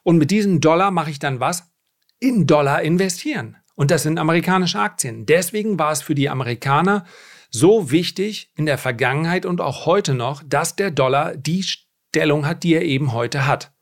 und 0.04 0.16
mit 0.16 0.30
diesen 0.30 0.60
Dollar 0.60 0.92
mache 0.92 1.10
ich 1.10 1.18
dann 1.18 1.40
was? 1.40 1.72
In 2.20 2.46
Dollar 2.46 2.82
investieren. 2.82 3.56
Und 3.74 3.90
das 3.90 4.04
sind 4.04 4.18
amerikanische 4.18 4.78
Aktien. 4.78 5.26
Deswegen 5.26 5.78
war 5.78 5.90
es 5.90 6.02
für 6.02 6.14
die 6.14 6.28
Amerikaner 6.28 7.06
so 7.50 7.90
wichtig 7.90 8.52
in 8.54 8.66
der 8.66 8.78
Vergangenheit 8.78 9.44
und 9.44 9.60
auch 9.60 9.86
heute 9.86 10.14
noch, 10.14 10.42
dass 10.46 10.76
der 10.76 10.92
Dollar 10.92 11.36
die 11.36 11.64
Stellung 11.64 12.46
hat, 12.46 12.62
die 12.62 12.74
er 12.74 12.82
eben 12.82 13.12
heute 13.12 13.46
hat. 13.46 13.72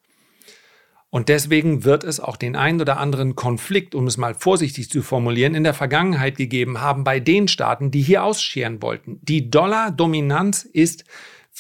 Und 1.11 1.31
deswegen 1.31 1.85
wird 1.85 2.05
es 2.05 2.21
auch 2.21 2.37
den 2.37 2.55
einen 2.55 2.83
oder 2.83 2.99
anderen 2.99 3.35
Konflikt, 3.35 3.95
um 3.95 4.07
es 4.07 4.19
mal 4.19 4.35
vorsichtig 4.35 4.91
zu 4.91 5.03
formulieren, 5.03 5.55
in 5.55 5.65
der 5.65 5.73
Vergangenheit 5.73 6.37
gegeben 6.37 6.81
haben 6.81 7.03
bei 7.03 7.19
den 7.19 7.49
Staaten, 7.49 7.91
die 7.91 8.03
hier 8.03 8.25
ausscheren 8.25 8.83
wollten. 8.83 9.19
Die 9.23 9.51
Dollar-Dominanz 9.51 10.65
ist 10.65 11.05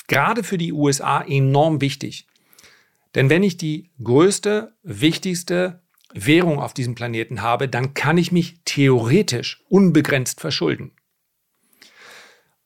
gerade 0.06 0.42
für 0.42 0.58
die 0.58 0.72
USA 0.72 1.22
enorm 1.22 1.80
wichtig. 1.80 2.26
Denn 3.14 3.30
wenn 3.30 3.42
ich 3.42 3.56
die 3.56 3.90
größte, 4.02 4.74
wichtigste 4.82 5.80
Währung 6.12 6.58
auf 6.58 6.74
diesem 6.74 6.94
Planeten 6.94 7.40
habe, 7.40 7.68
dann 7.68 7.94
kann 7.94 8.18
ich 8.18 8.32
mich 8.32 8.60
theoretisch 8.66 9.64
unbegrenzt 9.68 10.40
verschulden. 10.40 10.92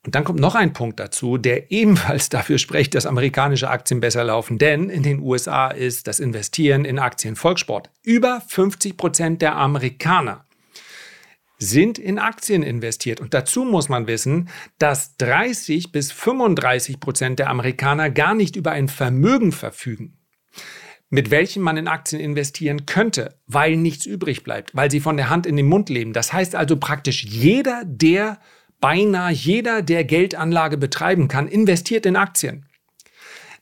Und 0.05 0.17
dann 0.17 0.25
kommt 0.25 0.41
noch 0.41 0.55
ein 0.55 0.73
Punkt 0.73 0.99
dazu, 0.99 1.39
der 1.39 1.71
ebenfalls 1.71 2.29
dafür 2.29 2.59
spricht, 2.59 2.95
dass 2.95 3.07
amerikanische 3.07 3.71
Aktien 3.71 4.01
besser 4.01 4.25
laufen. 4.25 4.59
Denn 4.59 4.89
in 4.91 5.03
den 5.03 5.21
USA 5.21 5.69
ist 5.69 6.07
das 6.09 6.21
Investieren 6.21 6.85
in 6.85 6.99
Aktien 6.99 7.37
Volkssport. 7.37 7.91
Über 8.03 8.43
50 8.47 8.97
Prozent 8.97 9.43
der 9.43 9.57
Amerikaner 9.57 10.45
sind 11.59 11.99
in 11.99 12.19
Aktien 12.19 12.65
investiert. 12.65 13.21
Und 13.21 13.35
dazu 13.35 13.65
muss 13.65 13.89
man 13.89 14.09
wissen, 14.09 14.49
dass 14.79 15.17
30 15.19 15.93
bis 15.93 16.11
35 16.11 16.99
Prozent 16.99 17.39
der 17.39 17.51
Amerikaner 17.51 18.11
gar 18.11 18.35
nicht 18.35 18.57
über 18.57 18.73
ein 18.73 18.89
Vermögen 18.89 19.53
verfügen 19.53 20.19
mit 21.13 21.31
welchem 21.31 21.63
man 21.63 21.77
in 21.77 21.89
Aktien 21.89 22.23
investieren 22.23 22.87
könnte, 22.87 23.39
weil 23.47 23.77
nichts 23.77 24.07
übrig 24.07 24.45
bleibt, 24.45 24.75
weil 24.75 24.91
sie 24.91 24.99
von 24.99 25.19
der 25.19 25.29
Hand 25.29 25.45
in 25.45 25.59
den 25.59 25.67
Mund 25.67 25.91
leben. 25.91 26.15
Das 26.15 26.33
heißt 26.33 26.55
also 26.55 26.79
praktisch 26.79 27.23
jeder, 27.23 27.83
der 27.85 28.41
beinahe 28.83 29.33
jeder, 29.33 29.81
der 29.81 30.05
Geldanlage 30.05 30.77
betreiben 30.77 31.29
kann, 31.29 31.49
investiert 31.49 32.05
in 32.05 32.17
Aktien. 32.17 32.67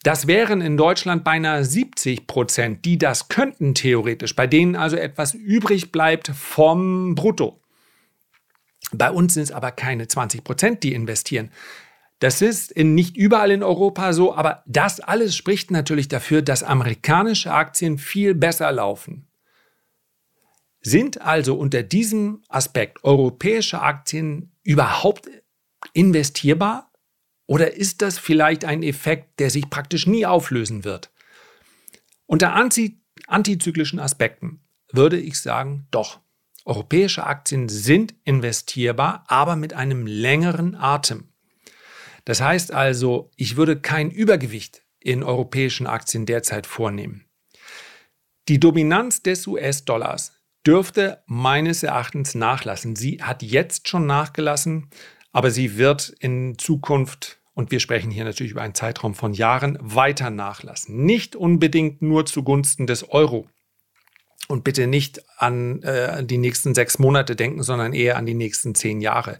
Das 0.03 0.27
wären 0.27 0.63
in 0.63 0.79
Deutschland 0.79 1.25
beinahe 1.25 1.65
70 1.65 2.27
Prozent, 2.27 2.85
die 2.87 2.97
das 2.97 3.29
könnten 3.29 3.75
theoretisch, 3.75 4.35
bei 4.35 4.47
denen 4.47 4.75
also 4.75 4.97
etwas 4.97 5.35
übrig 5.35 5.93
bleibt 5.93 6.29
vom 6.29 7.15
Brutto. 7.15 7.61
Bei 8.93 9.11
uns 9.11 9.35
sind 9.35 9.45
es 9.45 9.53
aber 9.53 9.73
keine 9.73 10.09
20 10.09 10.43
Prozent, 10.43 10.83
die 10.83 10.95
investieren. 10.95 11.51
Das 12.19 12.41
ist 12.41 12.73
in, 12.73 12.95
nicht 12.95 13.17
überall 13.17 13.51
in 13.51 13.63
Europa 13.63 14.15
so, 14.15 14.35
aber 14.35 14.63
das 14.67 15.01
alles 15.01 15.37
spricht 15.37 15.71
natürlich 15.71 16.09
dafür, 16.09 16.41
dass 16.41 16.63
amerikanische 16.63 17.53
Aktien 17.53 17.99
viel 17.99 18.35
besser 18.35 18.73
laufen. 18.73 19.30
Sind 20.81 21.21
also 21.21 21.57
unter 21.57 21.83
diesem 21.83 22.43
Aspekt 22.49 23.05
europäische 23.05 23.83
Aktien 23.83 24.53
überhaupt 24.63 25.29
investierbar? 25.93 26.91
Oder 27.47 27.75
ist 27.75 28.01
das 28.01 28.19
vielleicht 28.19 28.65
ein 28.65 28.83
Effekt, 28.83 29.41
der 29.41 29.51
sich 29.51 29.69
praktisch 29.69 30.07
nie 30.07 30.25
auflösen 30.25 30.85
wird? 30.85 31.11
Unter 32.27 32.55
anti 32.55 33.01
antizyklischen 33.27 34.01
Aspekten 34.01 34.61
würde 34.93 35.19
ich 35.19 35.41
sagen, 35.41 35.87
doch. 35.91 36.21
Europäische 36.65 37.25
Aktien 37.27 37.69
sind 37.69 38.15
investierbar, 38.25 39.25
aber 39.29 39.57
mit 39.57 39.73
einem 39.73 40.07
längeren 40.07 40.75
Atem. 40.75 41.29
Das 42.25 42.41
heißt 42.41 42.73
also, 42.73 43.31
ich 43.37 43.57
würde 43.57 43.81
kein 43.81 44.11
Übergewicht 44.11 44.83
in 45.01 45.23
europäischen 45.23 45.87
Aktien 45.87 46.27
derzeit 46.27 46.67
vornehmen. 46.67 47.25
Die 48.49 48.61
Dominanz 48.61 49.23
des 49.23 49.47
US-Dollars 49.47 50.40
dürfte 50.67 51.23
meines 51.27 51.83
Erachtens 51.83 52.35
nachlassen. 52.35 52.97
Sie 52.97 53.23
hat 53.23 53.43
jetzt 53.43 53.89
schon 53.89 54.07
nachgelassen, 54.07 54.89
aber 55.33 55.51
sie 55.51 55.77
wird 55.77 56.15
in 56.21 56.59
Zukunft, 56.59 57.41
und 57.55 57.71
wir 57.71 57.81
sprechen 57.81 58.11
hier 58.11 58.25
natürlich 58.25 58.53
über 58.53 58.63
einen 58.63 58.75
Zeitraum 58.75 59.15
von 59.15 59.33
Jahren, 59.33 59.79
weiter 59.81 60.31
nachlassen. 60.31 61.05
Nicht 61.05 61.37
unbedingt 61.37 62.03
nur 62.03 62.27
zugunsten 62.27 62.87
des 62.87 63.09
Euro. 63.11 63.49
Und 64.49 64.65
bitte 64.65 64.89
nicht 64.89 65.23
an 65.37 65.83
äh, 65.83 66.25
die 66.25 66.39
nächsten 66.39 66.75
sechs 66.75 66.99
Monate 66.99 67.37
denken, 67.37 67.63
sondern 67.63 67.93
eher 67.93 68.17
an 68.17 68.27
die 68.27 68.35
nächsten 68.35 68.75
zehn 68.75 69.01
Jahre. 69.01 69.39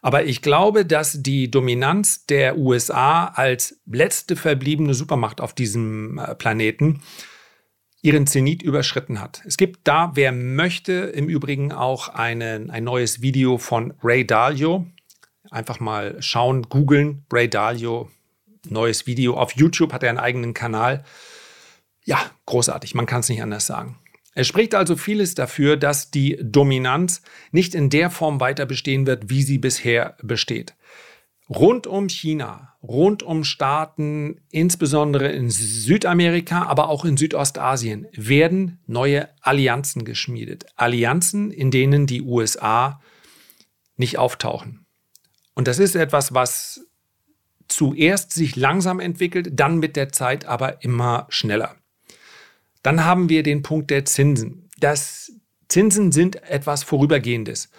Aber 0.00 0.24
ich 0.24 0.40
glaube, 0.40 0.86
dass 0.86 1.22
die 1.22 1.50
Dominanz 1.50 2.24
der 2.26 2.56
USA 2.56 3.26
als 3.26 3.80
letzte 3.84 4.36
verbliebene 4.36 4.94
Supermacht 4.94 5.40
auf 5.40 5.52
diesem 5.52 6.18
äh, 6.18 6.34
Planeten 6.34 7.02
ihren 8.02 8.26
Zenit 8.26 8.62
überschritten 8.62 9.20
hat. 9.20 9.42
Es 9.44 9.56
gibt 9.56 9.80
da, 9.84 10.12
wer 10.14 10.32
möchte, 10.32 10.92
im 10.92 11.28
Übrigen 11.28 11.72
auch 11.72 12.08
einen, 12.08 12.70
ein 12.70 12.84
neues 12.84 13.22
Video 13.22 13.58
von 13.58 13.94
Ray 14.02 14.26
Dalio. 14.26 14.86
Einfach 15.50 15.80
mal 15.80 16.16
schauen, 16.20 16.62
googeln, 16.62 17.24
Ray 17.32 17.48
Dalio, 17.48 18.10
neues 18.68 19.06
Video. 19.06 19.36
Auf 19.36 19.52
YouTube 19.52 19.92
hat 19.92 20.02
er 20.02 20.10
einen 20.10 20.18
eigenen 20.18 20.54
Kanal. 20.54 21.04
Ja, 22.04 22.18
großartig, 22.46 22.94
man 22.94 23.06
kann 23.06 23.20
es 23.20 23.28
nicht 23.28 23.42
anders 23.42 23.66
sagen. 23.66 23.98
Es 24.34 24.46
spricht 24.46 24.74
also 24.76 24.94
vieles 24.96 25.34
dafür, 25.34 25.76
dass 25.76 26.12
die 26.12 26.38
Dominanz 26.40 27.22
nicht 27.50 27.74
in 27.74 27.90
der 27.90 28.08
Form 28.08 28.38
weiter 28.38 28.66
bestehen 28.66 29.06
wird, 29.06 29.30
wie 29.30 29.42
sie 29.42 29.58
bisher 29.58 30.16
besteht. 30.22 30.76
Rund 31.48 31.88
um 31.88 32.08
China, 32.08 32.67
rund 32.82 33.22
um 33.22 33.44
Staaten, 33.44 34.40
insbesondere 34.50 35.30
in 35.32 35.50
Südamerika, 35.50 36.64
aber 36.64 36.88
auch 36.88 37.04
in 37.04 37.16
Südostasien, 37.16 38.06
werden 38.12 38.80
neue 38.86 39.28
Allianzen 39.40 40.04
geschmiedet. 40.04 40.66
Allianzen, 40.76 41.50
in 41.50 41.70
denen 41.70 42.06
die 42.06 42.22
USA 42.22 43.00
nicht 43.96 44.18
auftauchen. 44.18 44.86
Und 45.54 45.66
das 45.66 45.80
ist 45.80 45.96
etwas, 45.96 46.34
was 46.34 46.86
zuerst 47.66 48.32
sich 48.32 48.56
langsam 48.56 49.00
entwickelt, 49.00 49.50
dann 49.52 49.78
mit 49.78 49.96
der 49.96 50.10
Zeit 50.10 50.46
aber 50.46 50.82
immer 50.82 51.26
schneller. 51.28 51.76
Dann 52.82 53.04
haben 53.04 53.28
wir 53.28 53.42
den 53.42 53.62
Punkt 53.62 53.90
der 53.90 54.04
Zinsen. 54.04 54.70
Das 54.78 55.32
Zinsen 55.68 56.12
sind 56.12 56.42
etwas 56.44 56.84
Vorübergehendes. 56.84 57.70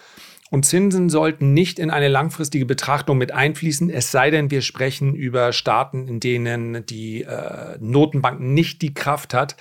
Und 0.50 0.66
Zinsen 0.66 1.08
sollten 1.10 1.54
nicht 1.54 1.78
in 1.78 1.90
eine 1.90 2.08
langfristige 2.08 2.66
Betrachtung 2.66 3.18
mit 3.18 3.30
einfließen, 3.30 3.88
es 3.88 4.10
sei 4.10 4.30
denn, 4.30 4.50
wir 4.50 4.62
sprechen 4.62 5.14
über 5.14 5.52
Staaten, 5.52 6.08
in 6.08 6.18
denen 6.18 6.84
die 6.86 7.22
äh, 7.22 7.78
Notenbank 7.78 8.40
nicht 8.40 8.82
die 8.82 8.92
Kraft 8.92 9.32
hat, 9.32 9.56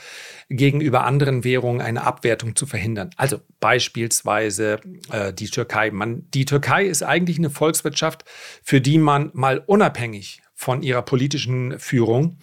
gegenüber 0.50 1.04
anderen 1.06 1.44
Währungen 1.44 1.80
eine 1.80 2.04
Abwertung 2.04 2.56
zu 2.56 2.66
verhindern. 2.66 3.12
Also 3.18 3.40
beispielsweise 3.60 4.80
äh, 5.12 5.32
die 5.32 5.50
Türkei. 5.50 5.92
Man, 5.92 6.28
die 6.34 6.46
Türkei 6.46 6.86
ist 6.86 7.04
eigentlich 7.04 7.38
eine 7.38 7.52
Volkswirtschaft, 7.52 8.26
für 8.64 8.82
die 8.82 8.98
man 8.98 9.30
mal 9.34 9.60
unabhängig 9.60 10.42
von 10.56 10.82
ihrer 10.82 11.04
politischen 11.04 11.78
Führung 11.78 12.40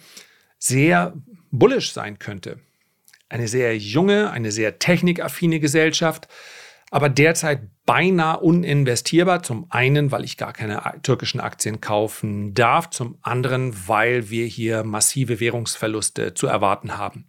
sehr 0.57 1.13
bullisch 1.51 1.91
sein 1.91 2.17
könnte. 2.17 2.59
Eine 3.27 3.49
sehr 3.49 3.77
junge, 3.77 4.31
eine 4.31 4.53
sehr 4.53 4.79
technikaffine 4.79 5.59
Gesellschaft 5.59 6.29
aber 6.89 7.09
derzeit 7.09 7.61
beinahe 7.85 8.39
uninvestierbar. 8.39 9.43
Zum 9.43 9.65
einen, 9.69 10.11
weil 10.11 10.23
ich 10.23 10.37
gar 10.37 10.53
keine 10.53 10.81
türkischen 11.03 11.39
Aktien 11.39 11.81
kaufen 11.81 12.53
darf, 12.53 12.89
zum 12.89 13.17
anderen, 13.21 13.73
weil 13.87 14.29
wir 14.29 14.45
hier 14.45 14.83
massive 14.83 15.39
Währungsverluste 15.39 16.33
zu 16.33 16.47
erwarten 16.47 16.97
haben. 16.97 17.25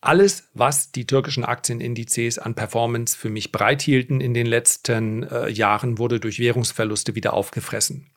Alles, 0.00 0.48
was 0.52 0.90
die 0.90 1.06
türkischen 1.06 1.44
Aktienindizes 1.44 2.38
an 2.40 2.56
Performance 2.56 3.16
für 3.16 3.30
mich 3.30 3.52
bereithielten 3.52 4.20
in 4.20 4.34
den 4.34 4.46
letzten 4.46 5.22
äh, 5.22 5.48
Jahren, 5.48 5.98
wurde 5.98 6.18
durch 6.18 6.40
Währungsverluste 6.40 7.14
wieder 7.14 7.34
aufgefressen. 7.34 8.10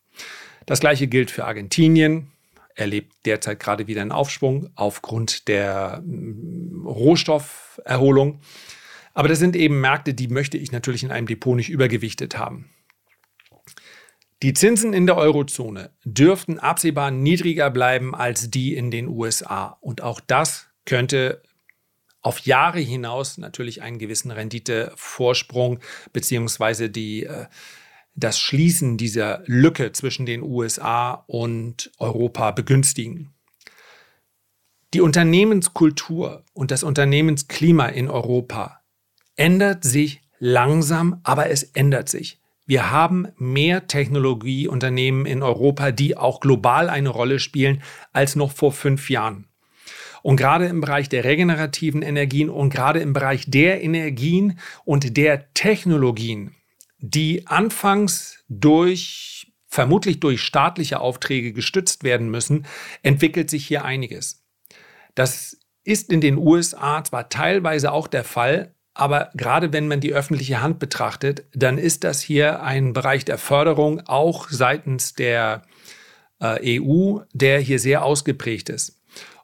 Das 0.65 0.79
gleiche 0.79 1.05
gilt 1.05 1.29
für 1.29 1.45
Argentinien, 1.45 2.31
erlebt 2.73 3.13
derzeit 3.25 3.59
gerade 3.59 3.85
wieder 3.85 4.01
einen 4.01 4.11
Aufschwung 4.11 4.71
aufgrund 4.73 5.47
der 5.47 6.03
Rohstofferholung. 6.83 8.39
Aber 9.15 9.29
das 9.29 9.39
sind 9.39 9.55
eben 9.55 9.81
Märkte, 9.81 10.13
die 10.13 10.27
möchte 10.27 10.57
ich 10.57 10.71
natürlich 10.71 11.03
in 11.03 11.11
einem 11.11 11.25
Depot 11.25 11.55
nicht 11.55 11.69
übergewichtet 11.69 12.37
haben. 12.37 12.69
Die 14.43 14.53
Zinsen 14.53 14.93
in 14.93 15.07
der 15.07 15.15
Eurozone 15.15 15.91
dürften 16.03 16.59
absehbar 16.59 17.09
niedriger 17.09 17.71
bleiben 17.71 18.13
als 18.13 18.51
die 18.51 18.75
in 18.75 18.91
den 18.91 19.07
USA. 19.07 19.77
Und 19.79 20.03
auch 20.03 20.19
das 20.19 20.67
könnte 20.85 21.41
auf 22.21 22.39
Jahre 22.39 22.79
hinaus 22.79 23.37
natürlich 23.37 23.81
einen 23.81 23.99
gewissen 23.99 24.31
Renditevorsprung 24.31 25.79
beziehungsweise 26.11 26.89
die, 26.89 27.23
äh, 27.23 27.45
das 28.15 28.37
Schließen 28.37 28.97
dieser 28.97 29.43
Lücke 29.45 29.93
zwischen 29.93 30.25
den 30.25 30.43
USA 30.43 31.23
und 31.27 31.91
Europa 31.97 32.51
begünstigen. 32.51 33.33
Die 34.93 35.01
Unternehmenskultur 35.01 36.43
und 36.53 36.71
das 36.71 36.83
Unternehmensklima 36.83 37.87
in 37.87 38.09
Europa 38.09 38.81
ändert 39.35 39.83
sich 39.83 40.21
langsam, 40.39 41.19
aber 41.23 41.49
es 41.49 41.63
ändert 41.63 42.09
sich. 42.09 42.39
Wir 42.65 42.89
haben 42.89 43.27
mehr 43.37 43.87
Technologieunternehmen 43.87 45.25
in 45.25 45.43
Europa, 45.43 45.91
die 45.91 46.17
auch 46.17 46.39
global 46.39 46.89
eine 46.89 47.09
Rolle 47.09 47.39
spielen, 47.39 47.83
als 48.11 48.35
noch 48.35 48.51
vor 48.51 48.71
fünf 48.71 49.09
Jahren. 49.09 49.47
Und 50.23 50.37
gerade 50.37 50.65
im 50.65 50.81
Bereich 50.81 51.07
der 51.07 51.23
regenerativen 51.23 52.01
Energien 52.01 52.49
und 52.49 52.71
gerade 52.71 52.99
im 52.99 53.13
Bereich 53.13 53.45
der 53.47 53.83
Energien 53.83 54.59
und 54.83 55.17
der 55.17 55.53
Technologien, 55.53 56.55
die 56.97 57.45
anfangs 57.45 58.43
durch, 58.49 59.53
vermutlich 59.67 60.19
durch 60.19 60.41
staatliche 60.41 60.99
Aufträge 60.99 61.53
gestützt 61.53 62.03
werden 62.03 62.31
müssen, 62.31 62.65
entwickelt 63.03 63.51
sich 63.51 63.67
hier 63.67 63.85
einiges. 63.85 64.43
Das 65.13 65.59
ist 65.83 66.11
in 66.11 66.21
den 66.21 66.37
USA 66.37 67.03
zwar 67.03 67.29
teilweise 67.29 67.91
auch 67.91 68.07
der 68.07 68.23
Fall, 68.23 68.74
aber 68.95 69.29
gerade 69.35 69.73
wenn 69.73 69.87
man 69.87 69.99
die 69.99 70.13
öffentliche 70.13 70.61
Hand 70.61 70.79
betrachtet, 70.79 71.43
dann 71.53 71.77
ist 71.77 72.03
das 72.05 72.21
hier 72.21 72.63
ein 72.63 72.93
Bereich 72.93 73.25
der 73.25 73.37
Förderung 73.37 74.01
auch 74.07 74.49
seitens 74.49 75.13
der 75.13 75.63
äh, 76.39 76.79
EU, 76.79 77.19
der 77.33 77.59
hier 77.59 77.77
sehr 77.77 78.03
ausgeprägt 78.03 78.69
ist 78.69 79.01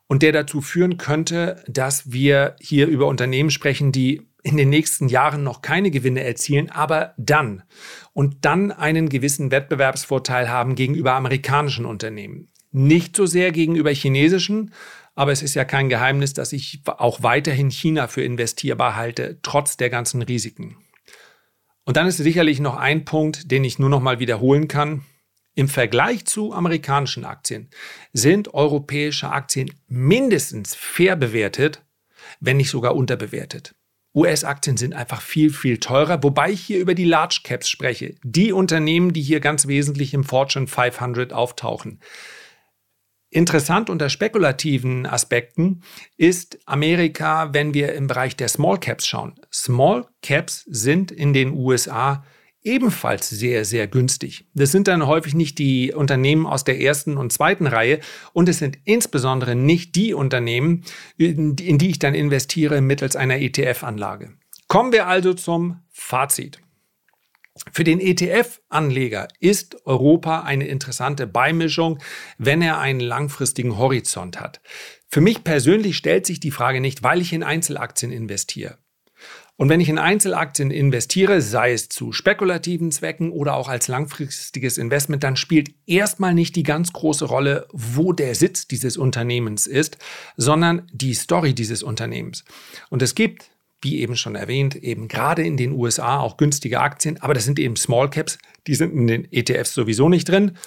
und 0.08 0.24
der 0.24 0.32
dazu 0.32 0.62
führen 0.62 0.98
könnte, 0.98 1.64
dass 1.68 2.12
wir 2.12 2.56
hier 2.60 2.88
über 2.88 3.08
Unternehmen 3.08 3.52
sprechen, 3.52 3.92
die 3.92 4.28
in 4.44 4.58
den 4.58 4.70
nächsten 4.70 5.08
Jahren 5.08 5.44
noch 5.44 5.62
keine 5.62 5.92
Gewinne 5.92 6.24
erzielen, 6.24 6.70
aber 6.70 7.14
dann 7.18 7.64
und 8.14 8.46
dann 8.46 8.72
einen 8.72 9.10
gewissen 9.10 9.52
Wettbewerbsvorteil 9.52 10.50
haben 10.50 10.76
gegenüber 10.76 11.14
amerikanischen 11.14 11.86
Unternehmen. 11.86 12.50
Nicht 12.72 13.16
so 13.18 13.26
sehr 13.26 13.52
gegenüber 13.52 13.92
chinesischen, 13.92 14.74
aber 15.16 15.32
es 15.32 15.42
ist 15.42 15.56
ja 15.56 15.66
kein 15.66 15.90
Geheimnis, 15.90 16.34
dass 16.34 16.54
ich 16.54 16.82
auch 16.86 17.24
weiterhin 17.24 17.70
China 17.70 18.08
für 18.08 18.24
investierbar 18.24 18.96
halte, 18.96 19.40
trotz 19.42 19.78
der 19.78 19.90
ganzen 19.90 20.22
Risiken. 20.22 20.78
Und 21.84 21.98
dann 21.98 22.08
ist 22.08 22.18
sicherlich 22.18 22.60
noch 22.60 22.78
ein 22.78 23.06
Punkt, 23.06 23.52
den 23.52 23.64
ich 23.64 23.80
nur 23.80 23.90
noch 23.90 24.02
mal 24.02 24.20
wiederholen 24.20 24.68
kann. 24.68 25.04
Im 25.54 25.68
Vergleich 25.68 26.26
zu 26.26 26.54
amerikanischen 26.54 27.26
Aktien 27.26 27.70
sind 28.14 28.54
europäische 28.54 29.32
Aktien 29.32 29.72
mindestens 29.88 30.76
fair 30.76 31.16
bewertet, 31.16 31.84
wenn 32.40 32.58
nicht 32.58 32.70
sogar 32.70 32.96
unterbewertet. 32.96 33.76
US-Aktien 34.14 34.78
sind 34.78 34.94
einfach 34.94 35.22
viel, 35.22 35.52
viel 35.52 35.80
teurer, 35.80 36.22
wobei 36.22 36.52
ich 36.52 36.62
hier 36.62 36.80
über 36.80 36.94
die 36.94 37.06
Large 37.06 37.42
Caps 37.44 37.70
spreche. 37.70 38.16
Die 38.24 38.52
Unternehmen, 38.52 39.14
die 39.14 39.22
hier 39.22 39.40
ganz 39.40 39.68
wesentlich 39.68 40.14
im 40.14 40.24
Fortune 40.24 40.68
500 40.68 41.32
auftauchen. 41.32 42.00
Interessant 43.34 43.90
unter 43.90 44.10
spekulativen 44.10 45.06
Aspekten 45.06 45.84
ist 46.18 46.60
Amerika, 46.66 47.54
wenn 47.54 47.74
wir 47.74 47.94
im 47.94 48.08
Bereich 48.08 48.36
der 48.36 48.50
Small 48.50 48.78
Caps 48.78 49.08
schauen. 49.08 49.36
Small 49.54 50.06
Caps 50.22 50.66
sind 50.68 51.14
in 51.14 51.32
den 51.32 51.54
USA 51.54 52.26
ebenfalls 52.62 53.30
sehr, 53.30 53.64
sehr 53.64 53.88
günstig. 53.88 54.50
Das 54.54 54.74
sind 54.74 54.90
dann 54.90 55.08
häufig 55.08 55.34
nicht 55.34 55.60
die 55.60 55.94
Unternehmen 55.94 56.46
aus 56.46 56.66
der 56.66 56.82
ersten 56.82 57.16
und 57.16 57.32
zweiten 57.32 57.68
Reihe 57.68 58.02
und 58.34 58.50
es 58.50 58.60
sind 58.60 58.78
insbesondere 58.84 59.56
nicht 59.56 59.96
die 59.96 60.14
Unternehmen, 60.14 60.84
in 61.18 61.56
die 61.56 61.90
ich 61.90 62.00
dann 62.00 62.14
investiere 62.14 62.82
mittels 62.82 63.16
einer 63.16 63.40
ETF-Anlage. 63.40 64.34
Kommen 64.68 64.92
wir 64.92 65.08
also 65.08 65.34
zum 65.34 65.80
Fazit. 65.90 66.60
Für 67.74 67.84
den 67.84 68.00
ETF-Anleger 68.00 69.28
ist 69.40 69.86
Europa 69.86 70.42
eine 70.44 70.68
interessante 70.68 71.28
Beimischung, 71.28 72.00
wenn 72.38 72.62
er 72.62 72.80
einen 72.80 73.02
langfristigen 73.02 73.78
Horizont 73.78 74.40
hat. 74.40 74.62
Für 75.10 75.22
mich 75.22 75.44
persönlich 75.44 75.98
stellt 75.98 76.26
sich 76.26 76.40
die 76.40 76.52
Frage 76.52 76.80
nicht, 76.80 77.04
weil 77.04 77.20
ich 77.20 77.34
in 77.34 77.44
Einzelaktien 77.44 78.12
investiere. 78.12 78.78
Und 79.58 79.70
wenn 79.70 79.80
ich 79.80 79.90
in 79.90 80.00
Einzelaktien 80.00 80.72
investiere, 80.72 81.40
sei 81.42 81.74
es 81.74 81.88
zu 81.88 82.14
spekulativen 82.14 82.92
Zwecken 82.92 83.32
oder 83.32 83.56
auch 83.56 83.68
als 83.68 83.88
langfristiges 83.88 84.80
Investment, 84.80 85.24
dann 85.24 85.36
spielt 85.36 85.70
erstmal 85.86 86.34
nicht 86.34 86.56
die 86.56 86.64
ganz 86.64 86.94
große 86.94 87.26
Rolle, 87.26 87.68
wo 87.72 88.12
der 88.12 88.34
Sitz 88.34 88.68
dieses 88.68 88.98
Unternehmens 88.98 89.68
ist, 89.68 90.00
sondern 90.36 90.88
die 90.94 91.14
Story 91.14 91.54
dieses 91.54 91.84
Unternehmens. 91.84 92.44
Und 92.90 93.04
es 93.04 93.14
gibt, 93.14 93.51
wie 93.82 94.00
eben 94.00 94.16
schon 94.16 94.36
erwähnt, 94.36 94.76
eben 94.76 95.08
gerade 95.08 95.44
in 95.44 95.58
den 95.58 95.72
USA 95.72 96.20
auch 96.20 96.38
günstige 96.38 96.80
Aktien, 96.80 97.22
aber 97.22 97.34
das 97.34 97.46
sind 97.46 97.60
eben 97.60 97.76
Small 97.76 98.10
Caps, 98.10 98.38
die 98.68 98.76
sind 98.76 98.94
in 98.94 99.08
den 99.08 99.32
ETFs 99.32 99.74
sowieso 99.74 100.10
nicht 100.10 100.30
drin. 100.30 100.58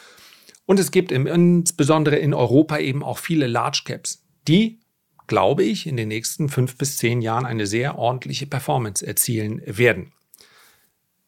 Und 0.66 0.80
es 0.80 0.90
gibt 0.90 1.12
insbesondere 1.12 2.16
in 2.16 2.34
Europa 2.34 2.78
eben 2.78 3.02
auch 3.02 3.18
viele 3.18 3.46
Large 3.46 3.82
Caps, 3.84 4.24
die 4.48 4.80
glaube 5.26 5.64
ich, 5.64 5.86
in 5.86 5.96
den 5.96 6.08
nächsten 6.08 6.48
fünf 6.48 6.76
bis 6.76 6.96
zehn 6.96 7.22
Jahren 7.22 7.46
eine 7.46 7.66
sehr 7.66 7.98
ordentliche 7.98 8.46
Performance 8.46 9.06
erzielen 9.06 9.62
werden. 9.64 10.12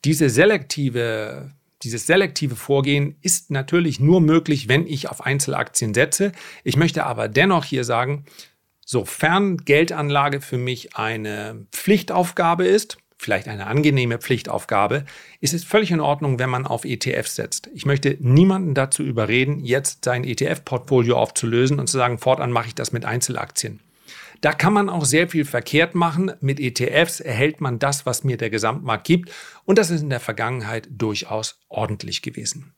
Diese 0.05 0.29
selektive, 0.29 1.53
dieses 1.83 2.07
selektive 2.07 2.57
Vorgehen 2.57 3.17
ist 3.23 3.51
natürlich 3.51 3.99
nur 3.99 4.21
möglich, 4.21 4.69
wenn 4.69 4.87
ich 4.87 5.09
auf 5.09 5.25
Einzelaktien 5.25 5.95
setze. 5.95 6.33
Ich 6.63 6.77
möchte 6.77 7.05
aber 7.05 7.29
dennoch 7.29 7.65
hier 7.65 7.85
sagen, 7.85 8.25
sofern 8.87 9.59
Geldanlage 9.59 10.41
für 10.41 10.57
mich 10.57 10.97
eine 10.97 11.67
Pflichtaufgabe 11.73 12.65
ist, 12.65 12.97
vielleicht 13.19 13.49
eine 13.49 13.67
angenehme 13.67 14.19
Pflichtaufgabe, 14.19 15.05
ist 15.41 15.53
es 15.55 15.65
völlig 15.65 15.91
in 15.91 16.01
Ordnung, 16.01 16.39
wenn 16.39 16.49
man 16.49 16.67
auf 16.67 16.85
ETFs 16.85 17.35
setzt. 17.35 17.69
Ich 17.75 17.85
möchte 17.85 18.17
niemanden 18.21 18.75
dazu 18.75 19.03
überreden, 19.03 19.61
jetzt 19.61 20.05
sein 20.05 20.25
ETF-Portfolio 20.25 21.17
aufzulösen 21.17 21.81
und 21.81 21.89
zu 21.89 21.99
sagen, 21.99 22.19
fortan 22.19 22.53
mache 22.53 22.69
ich 22.69 22.75
das 22.75 22.93
mit 22.93 23.05
Einzelaktien. 23.05 23.81
Da 24.41 24.53
kann 24.53 24.73
man 24.73 24.89
auch 24.89 25.05
sehr 25.05 25.29
viel 25.29 25.45
verkehrt 25.45 25.95
machen. 25.95 26.31
Mit 26.41 26.61
ETFs 26.61 27.21
erhält 27.21 27.61
man 27.61 27.79
das, 27.79 28.07
was 28.07 28.23
mir 28.23 28.37
der 28.37 28.51
Gesamtmarkt 28.51 29.07
gibt. 29.07 29.33
Und 29.65 29.79
das 29.79 29.91
ist 29.91 30.03
in 30.03 30.11
der 30.11 30.21
Vergangenheit 30.21 30.89
durchaus 30.91 31.59
ordentlich 31.69 32.23
gewesen. 32.23 32.76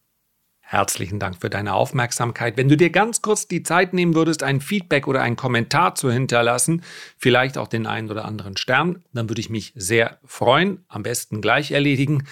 Herzlichen 0.70 1.18
Dank 1.18 1.40
für 1.40 1.48
deine 1.48 1.72
Aufmerksamkeit. 1.72 2.58
Wenn 2.58 2.68
du 2.68 2.76
dir 2.76 2.90
ganz 2.90 3.22
kurz 3.22 3.48
die 3.48 3.62
Zeit 3.62 3.94
nehmen 3.94 4.14
würdest, 4.14 4.42
ein 4.42 4.60
Feedback 4.60 5.08
oder 5.08 5.22
einen 5.22 5.34
Kommentar 5.34 5.94
zu 5.94 6.12
hinterlassen, 6.12 6.82
vielleicht 7.16 7.56
auch 7.56 7.68
den 7.68 7.86
einen 7.86 8.10
oder 8.10 8.26
anderen 8.26 8.58
Stern, 8.58 9.02
dann 9.14 9.30
würde 9.30 9.40
ich 9.40 9.48
mich 9.48 9.72
sehr 9.76 10.18
freuen. 10.26 10.84
Am 10.88 11.04
besten 11.04 11.40
gleich 11.40 11.70
erledigen. 11.70 12.24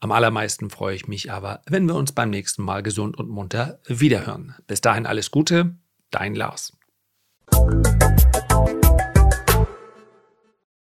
Am 0.00 0.10
allermeisten 0.10 0.68
freue 0.68 0.96
ich 0.96 1.06
mich 1.06 1.30
aber, 1.30 1.62
wenn 1.66 1.86
wir 1.86 1.94
uns 1.94 2.10
beim 2.10 2.30
nächsten 2.30 2.64
Mal 2.64 2.82
gesund 2.82 3.16
und 3.16 3.28
munter 3.28 3.78
wiederhören. 3.86 4.56
Bis 4.66 4.80
dahin 4.80 5.06
alles 5.06 5.30
Gute, 5.30 5.76
dein 6.10 6.34
Lars. 6.34 6.72